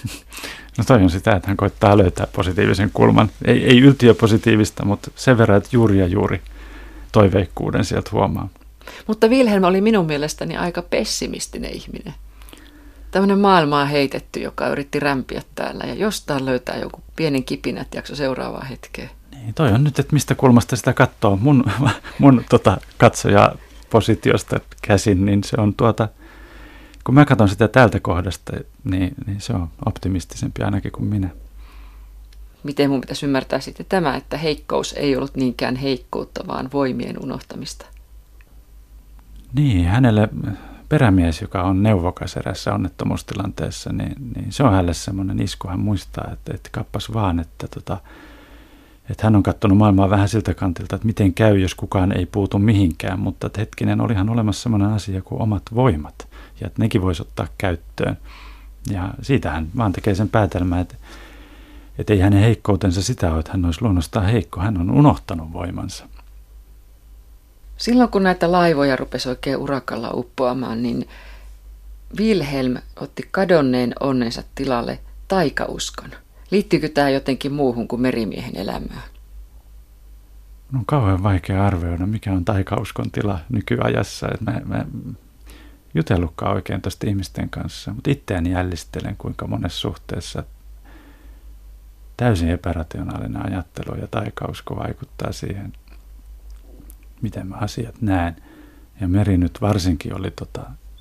No 0.79 0.85
toi 0.85 1.03
on 1.03 1.11
sitä, 1.11 1.37
että 1.37 1.49
hän 1.49 1.57
koittaa 1.57 1.99
löytää 1.99 2.27
positiivisen 2.33 2.91
kulman. 2.95 3.31
Ei, 3.45 3.65
ei 3.65 3.79
yltiöpositiivista, 3.81 4.85
mutta 4.85 5.11
sen 5.15 5.39
verran, 5.39 5.59
että 5.59 5.71
juuri 5.73 5.99
ja 5.99 6.07
juuri 6.07 6.41
toiveikkuuden 7.13 7.85
sieltä 7.85 8.11
huomaa. 8.13 8.49
Mutta 9.07 9.29
Wilhelm 9.29 9.65
oli 9.65 9.81
minun 9.81 10.07
mielestäni 10.07 10.57
aika 10.57 10.83
pessimistinen 10.83 11.71
ihminen. 11.71 12.15
Tämmöinen 13.11 13.39
maailmaa 13.39 13.85
heitetty, 13.85 14.41
joka 14.41 14.69
yritti 14.69 15.01
rämpiä 15.01 15.43
täällä 15.55 15.85
ja 15.85 15.95
jostain 15.95 16.45
löytää 16.45 16.77
joku 16.77 17.03
pienen 17.17 17.45
kipinä, 17.45 17.81
että 17.81 17.99
jakso 17.99 18.17
seuraavaa 18.17 18.65
hetkeä. 18.65 19.09
Niin, 19.31 19.55
toi 19.55 19.73
on 19.73 19.85
nyt, 19.85 19.99
että 19.99 20.13
mistä 20.13 20.35
kulmasta 20.35 20.77
sitä 20.77 20.93
katsoo. 20.93 21.37
Mun, 21.37 21.65
mun 22.19 22.45
tota, 22.49 22.77
katsoja 22.99 23.53
positiosta 23.91 24.61
käsin, 24.83 25.27
niin 25.27 25.45
se 25.45 25.57
on 25.59 25.75
tuota, 25.75 26.09
kun 27.05 27.15
mä 27.15 27.25
katson 27.25 27.49
sitä 27.49 27.69
tältä 27.69 28.01
kohdasta, 28.01 28.53
niin, 28.85 29.15
niin 29.27 29.41
se 29.41 29.53
on 29.53 29.69
optimistisempi 29.87 30.63
ainakin 30.63 30.93
kuin 30.93 31.09
minä. 31.09 31.29
Miten 32.63 32.91
mun 32.91 33.01
pitäisi 33.01 33.27
ymmärtää 33.27 33.61
sitten 33.61 33.87
tämä, 33.89 34.17
että 34.17 34.39
heikkous 34.39 34.93
ei 34.93 35.17
ollut 35.17 35.37
niinkään 35.37 35.77
heikkoutta, 35.77 36.47
vaan 36.47 36.71
voimien 36.73 37.23
unohtamista? 37.23 37.87
Niin, 39.57 39.87
hänelle 39.87 40.29
perämies, 40.89 41.41
joka 41.43 41.63
on 41.63 41.83
neuvokas 41.83 42.37
erässä 42.37 42.75
onnettomuustilanteessa, 42.75 43.93
niin, 43.93 44.15
niin 44.35 44.53
se 44.53 44.63
on 44.63 44.71
hänelle 44.71 44.95
semmoinen 44.95 45.43
isku. 45.43 45.69
Hän 45.69 45.81
muistaa, 45.81 46.31
että, 46.33 46.55
että 46.55 46.69
kappas 46.73 47.13
vaan, 47.15 47.41
että, 47.41 47.69
tota, 47.69 47.97
että 49.11 49.25
hän 49.25 49.37
on 49.37 49.43
katsonut 49.43 49.79
maailmaa 49.79 50.11
vähän 50.11 50.29
siltä 50.29 50.55
kantilta, 50.55 50.97
että 50.97 51.07
miten 51.07 51.35
käy, 51.35 51.59
jos 51.59 51.75
kukaan 51.75 52.13
ei 52.13 52.27
puutu 52.27 52.59
mihinkään. 52.59 53.21
Mutta 53.21 53.47
että 53.47 53.61
hetkinen, 53.61 54.01
olihan 54.01 54.31
olemassa 54.31 54.63
semmoinen 54.63 54.89
asia 54.89 55.23
kuin 55.23 55.43
omat 55.43 55.63
voimat, 55.75 56.29
ja 56.61 56.67
että 56.67 56.83
nekin 56.83 57.03
voisi 57.03 57.23
ottaa 57.23 57.47
käyttöön. 57.59 58.19
Ja 58.91 59.15
siitä 59.23 59.51
hän 59.51 59.69
vaan 59.77 59.93
tekee 59.93 60.15
sen 60.15 60.29
päätelmän, 60.29 60.81
että, 60.81 60.95
että 61.99 62.13
ei 62.13 62.21
hänen 62.21 62.41
heikkoutensa 62.41 63.03
sitä 63.03 63.31
ole, 63.31 63.41
että 63.41 63.53
hän 63.53 63.65
olisi 63.65 63.83
luonnostaan 63.83 64.27
heikko. 64.27 64.61
Hän 64.61 64.81
on 64.81 64.91
unohtanut 64.91 65.53
voimansa. 65.53 66.09
Silloin 67.77 68.11
kun 68.11 68.23
näitä 68.23 68.53
laivoja 68.53 68.97
rupesi 68.97 69.29
oikein 69.29 69.57
urakalla 69.57 70.11
uppoamaan, 70.15 70.83
niin 70.83 71.09
Wilhelm 72.19 72.77
otti 73.01 73.29
kadonneen 73.31 73.93
onnensa 74.01 74.43
tilalle 74.55 74.99
taikauskon. 75.29 76.11
Liittyykö 76.51 76.89
tämä 76.89 77.11
jotenkin 77.11 77.53
muuhun 77.53 77.89
kuin 77.89 78.03
merimiehen 78.03 78.57
elämään? 78.57 79.03
No, 80.73 80.79
on 80.79 80.87
kauhean 80.87 81.23
vaikea 81.23 81.67
arvioida, 81.67 82.07
mikä 82.07 82.33
on 82.33 82.45
taikauskon 82.45 83.11
tila 83.11 83.39
nykyajassa. 83.49 84.29
Et 84.35 84.41
mä, 84.41 84.61
mä 84.65 84.87
jutellutkaan 85.95 86.55
oikein 86.55 86.83
tuosta 86.83 87.07
ihmisten 87.07 87.51
kanssa, 87.51 87.93
mutta 87.93 88.11
itseäni 88.11 88.51
jällistelen, 88.51 89.17
kuinka 89.19 89.47
monessa 89.47 89.79
suhteessa 89.79 90.45
täysin 92.17 92.51
epärationaalinen 92.51 93.47
ajattelu 93.47 93.97
ja 94.01 94.07
taikausko 94.07 94.77
vaikuttaa 94.77 95.33
siihen– 95.33 95.73
miten 97.23 97.47
mä 97.47 97.57
asiat 97.57 98.03
näen. 98.03 98.37
Ja 99.01 99.09
meri 99.09 99.39
nyt 99.39 99.61
varsinkin 99.61 100.17
oli, 100.17 100.31
tota, 100.31 100.61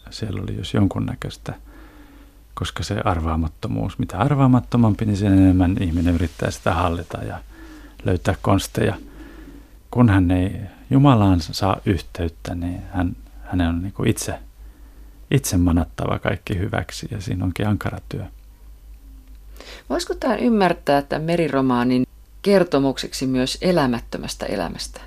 siellä 0.10 0.42
oli 0.42 0.58
jos 0.58 0.74
jonkunnäköistä, 0.74 1.54
koska 2.54 2.84
se 2.84 3.02
arvaamattomuus, 3.06 4.00
mitä 4.00 4.18
arvaamattomampi, 4.18 5.06
niin 5.06 5.18
sen 5.18 5.34
enemmän 5.34 5.76
ihminen 5.80 6.16
yrittää 6.16 6.52
sitä 6.52 6.74
hallita 6.74 7.24
ja 7.24 7.40
löytää 8.06 8.36
konsteja. 8.42 8.96
Kun 9.92 10.10
hän 10.10 10.32
ei 10.32 10.62
Jumalaan 10.90 11.42
saa 11.42 11.78
yhteyttä, 11.86 12.56
niin 12.56 12.82
hän, 12.92 13.16
hänen 13.44 13.68
on 13.68 13.82
niin 13.82 13.94
kuin 13.94 14.10
itse, 14.10 14.40
itse 15.32 15.58
manattava 15.58 16.20
kaikki 16.20 16.58
hyväksi 16.58 17.08
ja 17.12 17.22
siinä 17.22 17.46
onkin 17.46 17.68
ankara 17.68 18.00
työ. 18.10 18.26
Voisiko 19.90 20.16
tämä 20.16 20.36
ymmärtää 20.36 21.02
tämän 21.02 21.24
meriromaanin 21.24 22.08
kertomukseksi 22.42 23.28
myös 23.28 23.58
elämättömästä 23.62 24.46
elämästä? 24.46 25.02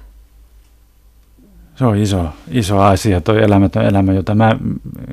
Se 1.78 1.84
on 1.84 1.96
iso, 1.96 2.28
iso 2.50 2.80
asia, 2.80 3.20
tuo 3.20 3.34
elämätön 3.34 3.84
elämä, 3.84 4.12
jota 4.12 4.34
mä 4.34 4.56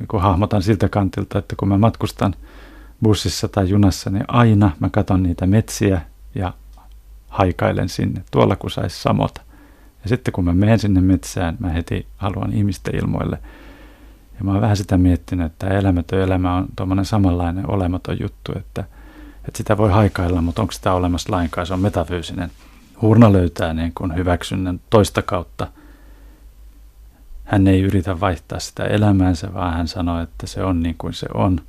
kun 0.07 0.21
hahmotan 0.21 0.61
siltä 0.61 0.89
kantilta, 0.89 1.39
että 1.39 1.55
kun 1.55 1.67
mä 1.67 1.77
matkustan 1.77 2.35
bussissa 3.03 3.47
tai 3.47 3.69
junassa, 3.69 4.09
niin 4.09 4.25
aina 4.27 4.71
mä 4.79 4.89
katson 4.89 5.23
niitä 5.23 5.47
metsiä 5.47 6.01
ja 6.35 6.53
haikailen 7.27 7.89
sinne, 7.89 8.23
tuolla 8.31 8.55
kun 8.55 8.71
saisi 8.71 9.01
samota. 9.01 9.41
Ja 10.03 10.09
sitten 10.09 10.31
kun 10.31 10.45
mä 10.45 10.53
menen 10.53 10.79
sinne 10.79 11.01
metsään, 11.01 11.57
mä 11.59 11.69
heti 11.69 12.07
haluan 12.17 12.53
ihmisten 12.53 12.95
ilmoille. 12.95 13.39
Ja 14.37 14.43
mä 14.43 14.51
oon 14.51 14.61
vähän 14.61 14.77
sitä 14.77 14.97
miettinyt, 14.97 15.45
että 15.45 15.67
elämätön 15.67 16.19
elämä 16.19 16.55
on 16.55 16.65
tuommoinen 16.75 17.05
samanlainen 17.05 17.71
olematon 17.71 18.17
juttu, 18.21 18.51
että, 18.55 18.83
että 19.37 19.57
sitä 19.57 19.77
voi 19.77 19.91
haikailla, 19.91 20.41
mutta 20.41 20.61
onko 20.61 20.71
sitä 20.71 20.93
olemassa 20.93 21.31
lainkaan, 21.31 21.67
se 21.67 21.73
on 21.73 21.79
metafyysinen 21.79 22.51
Hurna 23.01 23.33
löytää 23.33 23.73
niin 23.73 23.91
kuin 23.95 24.15
hyväksynnän 24.15 24.79
toista 24.89 25.21
kautta. 25.21 25.67
Hän 27.45 27.67
ei 27.67 27.81
yritä 27.81 28.19
vaihtaa 28.19 28.59
sitä 28.59 28.83
elämäänsä, 28.83 29.53
vaan 29.53 29.73
hän 29.73 29.87
sanoo, 29.87 30.21
että 30.21 30.47
se 30.47 30.63
on 30.63 30.83
niin 30.83 30.95
kuin 30.97 31.13
se 31.13 31.27
on. 31.33 31.61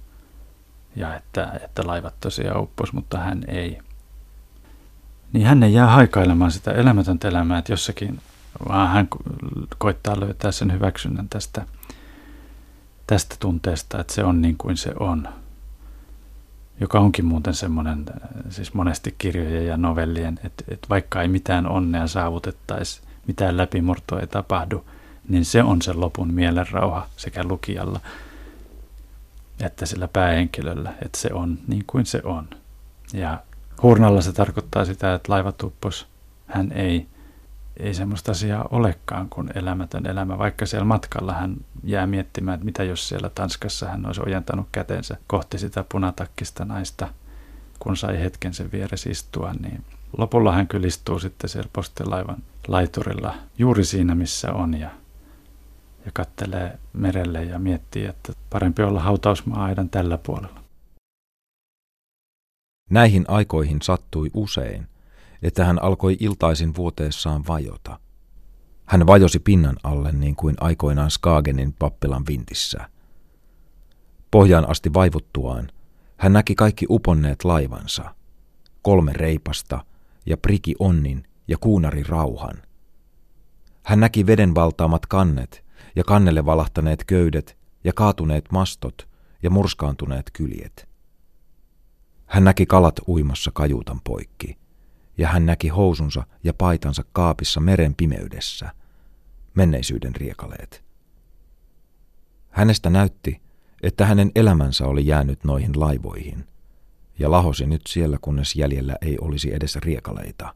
Ja 0.96 1.16
että, 1.16 1.60
että 1.64 1.86
laivat 1.86 2.14
tosiaan 2.20 2.60
uppos, 2.60 2.92
mutta 2.92 3.18
hän 3.18 3.44
ei. 3.48 3.78
Niin 5.32 5.46
hän 5.46 5.62
ei 5.62 5.74
jää 5.74 5.86
haikailemaan 5.86 6.50
sitä 6.50 6.72
elämätöntä 6.72 7.28
elämää, 7.28 7.58
että 7.58 7.72
jossakin, 7.72 8.20
vaan 8.68 8.88
hän 8.88 9.08
koittaa 9.78 10.20
löytää 10.20 10.52
sen 10.52 10.72
hyväksynnän 10.72 11.28
tästä, 11.28 11.66
tästä 13.06 13.36
tunteesta, 13.40 14.00
että 14.00 14.12
se 14.12 14.24
on 14.24 14.42
niin 14.42 14.56
kuin 14.58 14.76
se 14.76 14.92
on 15.00 15.28
joka 16.80 17.00
onkin 17.00 17.24
muuten 17.24 17.54
semmoinen, 17.54 18.04
siis 18.50 18.74
monesti 18.74 19.14
kirjojen 19.18 19.66
ja 19.66 19.76
novellien, 19.76 20.40
että, 20.44 20.64
että 20.68 20.88
vaikka 20.88 21.22
ei 21.22 21.28
mitään 21.28 21.66
onnea 21.66 22.06
saavutettaisi, 22.06 23.00
mitään 23.26 23.56
läpimurtoa 23.56 24.20
ei 24.20 24.26
tapahdu, 24.26 24.84
niin 25.28 25.44
se 25.44 25.62
on 25.62 25.82
se 25.82 25.92
lopun 25.92 26.34
mielenrauha 26.34 27.06
sekä 27.16 27.44
lukijalla 27.44 28.00
että 29.60 29.86
sillä 29.86 30.08
päähenkilöllä, 30.08 30.94
että 31.04 31.18
se 31.20 31.28
on 31.32 31.58
niin 31.66 31.84
kuin 31.86 32.06
se 32.06 32.20
on. 32.24 32.48
Ja 33.12 33.42
Hurnalla 33.82 34.20
se 34.20 34.32
tarkoittaa 34.32 34.84
sitä, 34.84 35.14
että 35.14 35.32
laiva 35.32 35.52
tuppos, 35.52 36.06
hän 36.46 36.72
ei 36.72 37.06
ei 37.76 37.94
semmoista 37.94 38.32
asiaa 38.32 38.68
olekaan 38.70 39.28
kuin 39.28 39.50
elämätön 39.54 40.06
elämä, 40.06 40.38
vaikka 40.38 40.66
siellä 40.66 40.84
matkalla 40.84 41.32
hän 41.32 41.56
jää 41.84 42.06
miettimään, 42.06 42.54
että 42.54 42.64
mitä 42.64 42.84
jos 42.84 43.08
siellä 43.08 43.30
Tanskassa 43.34 43.88
hän 43.88 44.06
olisi 44.06 44.20
ojentanut 44.26 44.66
kätensä 44.72 45.16
kohti 45.26 45.58
sitä 45.58 45.84
punatakkista 45.88 46.64
naista, 46.64 47.08
kun 47.78 47.96
sai 47.96 48.20
hetken 48.20 48.54
sen 48.54 48.72
vieressä 48.72 49.10
istua, 49.10 49.52
niin 49.52 49.84
lopulla 50.18 50.52
hän 50.52 50.68
kyllä 50.68 50.86
istuu 50.86 51.18
sitten 51.18 51.50
siellä 51.50 51.70
postilaivan 51.72 52.36
laiturilla 52.68 53.34
juuri 53.58 53.84
siinä, 53.84 54.14
missä 54.14 54.52
on 54.52 54.80
ja, 54.80 54.90
ja 56.06 56.12
kattelee 56.14 56.78
merelle 56.92 57.44
ja 57.44 57.58
miettii, 57.58 58.04
että 58.04 58.32
parempi 58.50 58.82
olla 58.82 59.00
hautausmaa-aidan 59.00 59.90
tällä 59.90 60.18
puolella. 60.18 60.62
Näihin 62.90 63.24
aikoihin 63.28 63.82
sattui 63.82 64.30
usein, 64.34 64.88
että 65.42 65.64
hän 65.64 65.82
alkoi 65.82 66.16
iltaisin 66.20 66.74
vuoteessaan 66.76 67.44
vajota. 67.48 68.00
Hän 68.86 69.06
vajosi 69.06 69.38
pinnan 69.38 69.76
alle 69.82 70.12
niin 70.12 70.36
kuin 70.36 70.54
aikoinaan 70.60 71.10
Skagenin 71.10 71.72
pappilan 71.78 72.24
vintissä. 72.28 72.88
Pohjaan 74.30 74.70
asti 74.70 74.94
vaivuttuaan 74.94 75.70
hän 76.16 76.32
näki 76.32 76.54
kaikki 76.54 76.86
uponneet 76.90 77.44
laivansa, 77.44 78.14
kolme 78.82 79.12
reipasta 79.12 79.84
ja 80.26 80.36
priki 80.36 80.74
onnin 80.78 81.24
ja 81.48 81.58
kuunari 81.58 82.02
rauhan. 82.02 82.62
Hän 83.82 84.00
näki 84.00 84.26
veden 84.26 84.54
valtaamat 84.54 85.06
kannet 85.06 85.65
ja 85.96 86.04
kannelle 86.04 86.44
valahtaneet 86.44 87.04
köydet 87.04 87.58
ja 87.84 87.92
kaatuneet 87.92 88.44
mastot 88.52 89.08
ja 89.42 89.50
murskaantuneet 89.50 90.30
kyljet. 90.32 90.88
Hän 92.26 92.44
näki 92.44 92.66
kalat 92.66 93.00
uimassa 93.08 93.50
kajuutan 93.54 94.00
poikki 94.04 94.58
ja 95.18 95.28
hän 95.28 95.46
näki 95.46 95.68
housunsa 95.68 96.26
ja 96.44 96.54
paitansa 96.54 97.04
kaapissa 97.12 97.60
meren 97.60 97.94
pimeydessä, 97.94 98.72
menneisyyden 99.54 100.16
riekaleet. 100.16 100.84
Hänestä 102.50 102.90
näytti, 102.90 103.40
että 103.82 104.06
hänen 104.06 104.30
elämänsä 104.34 104.86
oli 104.86 105.06
jäänyt 105.06 105.44
noihin 105.44 105.80
laivoihin, 105.80 106.44
ja 107.18 107.30
lahosi 107.30 107.66
nyt 107.66 107.82
siellä, 107.88 108.18
kunnes 108.20 108.56
jäljellä 108.56 108.96
ei 109.02 109.18
olisi 109.20 109.54
edes 109.54 109.76
riekaleita. 109.76 110.54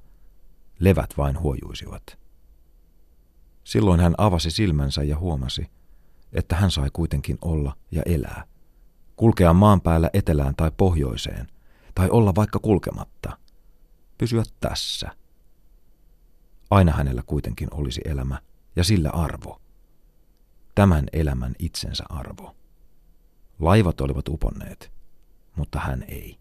Levät 0.79 1.15
vain 1.17 1.41
huojuisivat. 1.41 2.19
Silloin 3.71 4.01
hän 4.01 4.15
avasi 4.19 4.51
silmänsä 4.51 5.03
ja 5.03 5.19
huomasi, 5.19 5.71
että 6.33 6.57
hän 6.57 6.71
sai 6.71 6.89
kuitenkin 6.93 7.39
olla 7.43 7.77
ja 7.91 8.03
elää. 8.07 8.45
Kulkea 9.17 9.53
maan 9.53 9.81
päällä 9.81 10.11
etelään 10.13 10.55
tai 10.57 10.71
pohjoiseen, 10.77 11.47
tai 11.95 12.11
olla 12.11 12.35
vaikka 12.35 12.59
kulkematta– 12.59 13.37
pysyä 14.19 14.43
tässä. 14.61 15.11
Aina 16.71 16.93
hänellä 16.93 17.23
kuitenkin 17.27 17.69
olisi 17.75 18.01
elämä 18.05 18.39
ja 18.77 18.85
sillä 18.85 19.11
arvo. 19.11 19.61
Tämän 20.75 21.07
elämän 21.13 21.55
itsensä 21.59 22.05
arvo. 22.09 22.57
Laivat 23.59 24.01
olivat 24.01 24.29
uponneet, 24.29 24.93
mutta 25.57 25.79
hän 25.79 26.05
ei. 26.09 26.40